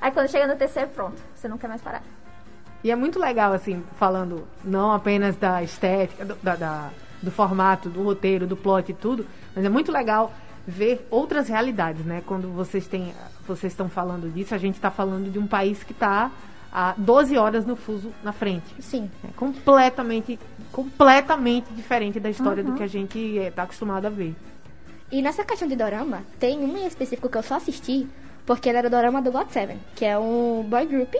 [0.00, 2.02] Aí quando chega no terceiro, pronto, você não quer mais parar.
[2.84, 7.88] E é muito legal, assim, falando não apenas da estética, do, da- da- do formato,
[7.88, 9.26] do roteiro, do plot e tudo,
[9.56, 10.32] mas é muito legal
[10.66, 12.22] ver outras realidades, né?
[12.26, 13.14] Quando vocês têm,
[13.48, 16.30] vocês estão falando disso, a gente está falando de um país que está
[16.70, 18.66] a 12 horas no fuso na frente.
[18.80, 19.10] Sim.
[19.24, 20.38] É completamente,
[20.70, 24.34] completamente diferente da história do que a gente está acostumado a ver.
[25.10, 28.06] E nessa questão de dorama, tem um em específico que eu só assisti
[28.44, 31.14] porque ele era o dorama do GOT7, que é um boy group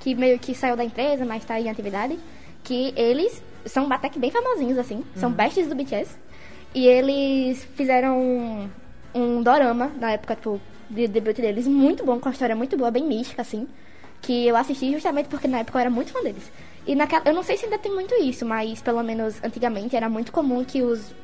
[0.00, 2.18] que meio que saiu da empresa, mas tá em atividade.
[2.62, 6.16] Que eles são até que bem famosinhos, assim, são besties do BTS.
[6.76, 8.68] E eles fizeram um,
[9.14, 10.60] um dorama na época tipo,
[10.90, 13.66] de debut deles, muito bom, com a história muito boa, bem mística, assim.
[14.20, 16.52] Que eu assisti justamente porque na época eu era muito fã deles.
[16.86, 20.10] E naquela, eu não sei se ainda tem muito isso, mas pelo menos antigamente era
[20.10, 21.14] muito comum que os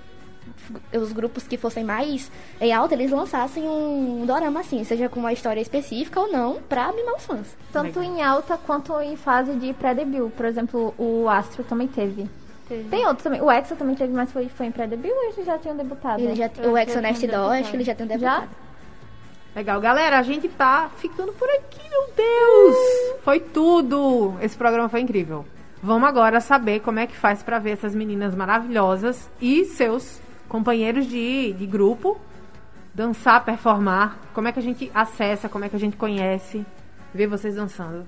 [0.93, 5.33] os grupos que fossem mais em alta, eles lançassem um dorama assim, seja com uma
[5.33, 7.57] história específica ou não, pra mimar os fãs.
[7.71, 8.17] Tanto Legal.
[8.17, 10.31] em alta quanto em fase de pré-debut.
[10.33, 12.29] Por exemplo, o Astro também teve.
[12.73, 12.89] Teve.
[12.89, 13.43] Tem outros também.
[13.43, 16.23] O Exo também teve, mas foi, foi em pré-debut ou eles já tinham debutado?
[16.23, 18.15] Ele já, o Exo Nest Doll, acho que ele já tem Já?
[18.17, 18.49] debutado.
[19.55, 22.77] Legal, galera, a gente tá ficando por aqui, meu Deus!
[23.23, 24.35] Foi tudo!
[24.41, 25.45] Esse programa foi incrível.
[25.83, 31.07] Vamos agora saber como é que faz pra ver essas meninas maravilhosas e seus companheiros
[31.07, 32.19] de, de grupo
[32.95, 34.17] dançar, performar.
[34.33, 36.65] Como é que a gente acessa, como é que a gente conhece,
[37.13, 38.07] vê vocês dançando.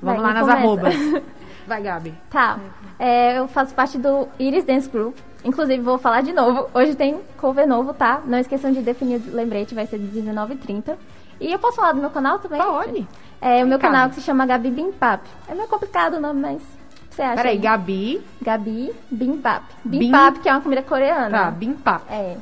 [0.00, 0.58] Vamos Vai, lá nas começa?
[0.58, 0.94] arrobas.
[1.66, 2.14] Vai, Gabi.
[2.30, 2.58] Tá.
[2.98, 5.16] É, eu faço parte do Iris Dance Group.
[5.44, 6.68] Inclusive, vou falar de novo.
[6.74, 8.20] Hoje tem cover novo, tá?
[8.24, 10.96] Não esqueçam de definir o lembrete, vai ser de 19h30.
[11.40, 12.60] E eu posso falar do meu canal também?
[12.62, 13.06] Pode.
[13.40, 15.22] É o meu canal que se chama Gabi Bimpap.
[15.48, 16.62] É meio complicado o nome, mas
[17.10, 17.36] você acha?
[17.36, 17.58] Peraí, aí?
[17.58, 18.24] Gabi.
[18.40, 19.64] Gabi Bimpap.
[19.84, 21.30] Bim- Bimpap, que é uma comida coreana.
[21.30, 22.04] Tá, bimpap.
[22.08, 22.36] É.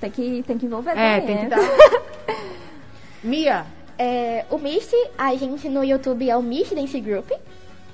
[0.00, 1.48] Tem que, tem que envolver É, também, tem que né?
[1.56, 2.34] dar.
[3.24, 3.66] Mia.
[3.98, 7.30] É, o Mist, a gente no YouTube é o Mist Dance Group.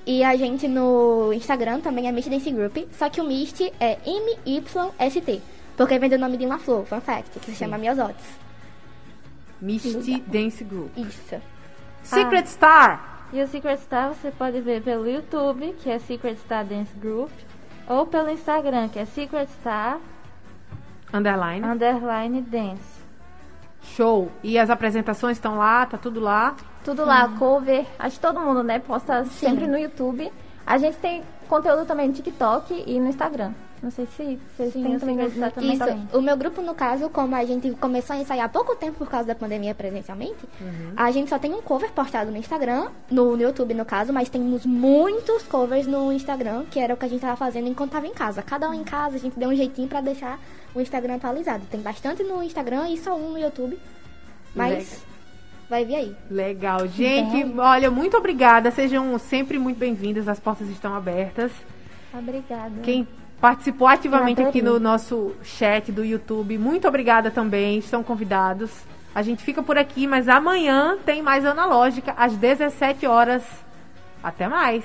[0.06, 2.76] E a gente no Instagram também é Mist Dance Group.
[2.92, 5.42] Só que o Mist é M-Y-S-T.
[5.76, 8.46] Porque vem do nome de uma flor, fun fact, que se chama Miosotis.
[9.60, 10.96] Misty Dance Group.
[10.96, 11.40] Isso.
[12.02, 13.28] Secret Star.
[13.32, 17.30] E o Secret Star você pode ver pelo YouTube, que é Secret Star Dance Group,
[17.88, 19.98] ou pelo Instagram, que é Secret Star
[21.12, 21.66] Underline.
[21.66, 22.95] Underline Dance.
[23.94, 24.30] Show.
[24.42, 26.56] E as apresentações estão lá, tá tudo lá.
[26.84, 27.86] Tudo lá, cover.
[27.98, 30.30] Acho que todo mundo, né, posta sempre no YouTube.
[30.66, 33.52] A gente tem conteúdo também no TikTok e no Instagram.
[33.82, 35.84] Não sei se vocês Sim, têm também Star também Isso,
[36.16, 39.08] o meu grupo, no caso, como a gente começou a ensaiar há pouco tempo por
[39.08, 40.48] causa da pandemia presencialmente,
[40.96, 44.28] a gente só tem um cover postado no Instagram, no, no YouTube no caso, mas
[44.28, 48.06] temos muitos covers no Instagram, que era o que a gente tava fazendo enquanto tava
[48.06, 48.42] em casa.
[48.42, 50.38] Cada um em casa, a gente deu um jeitinho pra deixar
[50.74, 51.64] o Instagram atualizado.
[51.70, 53.78] Tem bastante no Instagram e só um no YouTube.
[54.54, 55.04] Mas
[55.68, 56.16] vai vir aí.
[56.30, 56.86] Legal.
[56.88, 58.70] Gente, olha, muito obrigada.
[58.70, 60.28] Sejam sempre muito bem-vindas.
[60.28, 61.52] As portas estão abertas.
[62.14, 62.80] Obrigada.
[62.82, 63.06] Quem
[63.40, 67.78] participou ativamente aqui no nosso chat do YouTube, muito obrigada também.
[67.78, 68.70] Estão convidados.
[69.14, 73.42] A gente fica por aqui, mas amanhã tem mais analógica às 17 horas.
[74.22, 74.84] Até mais.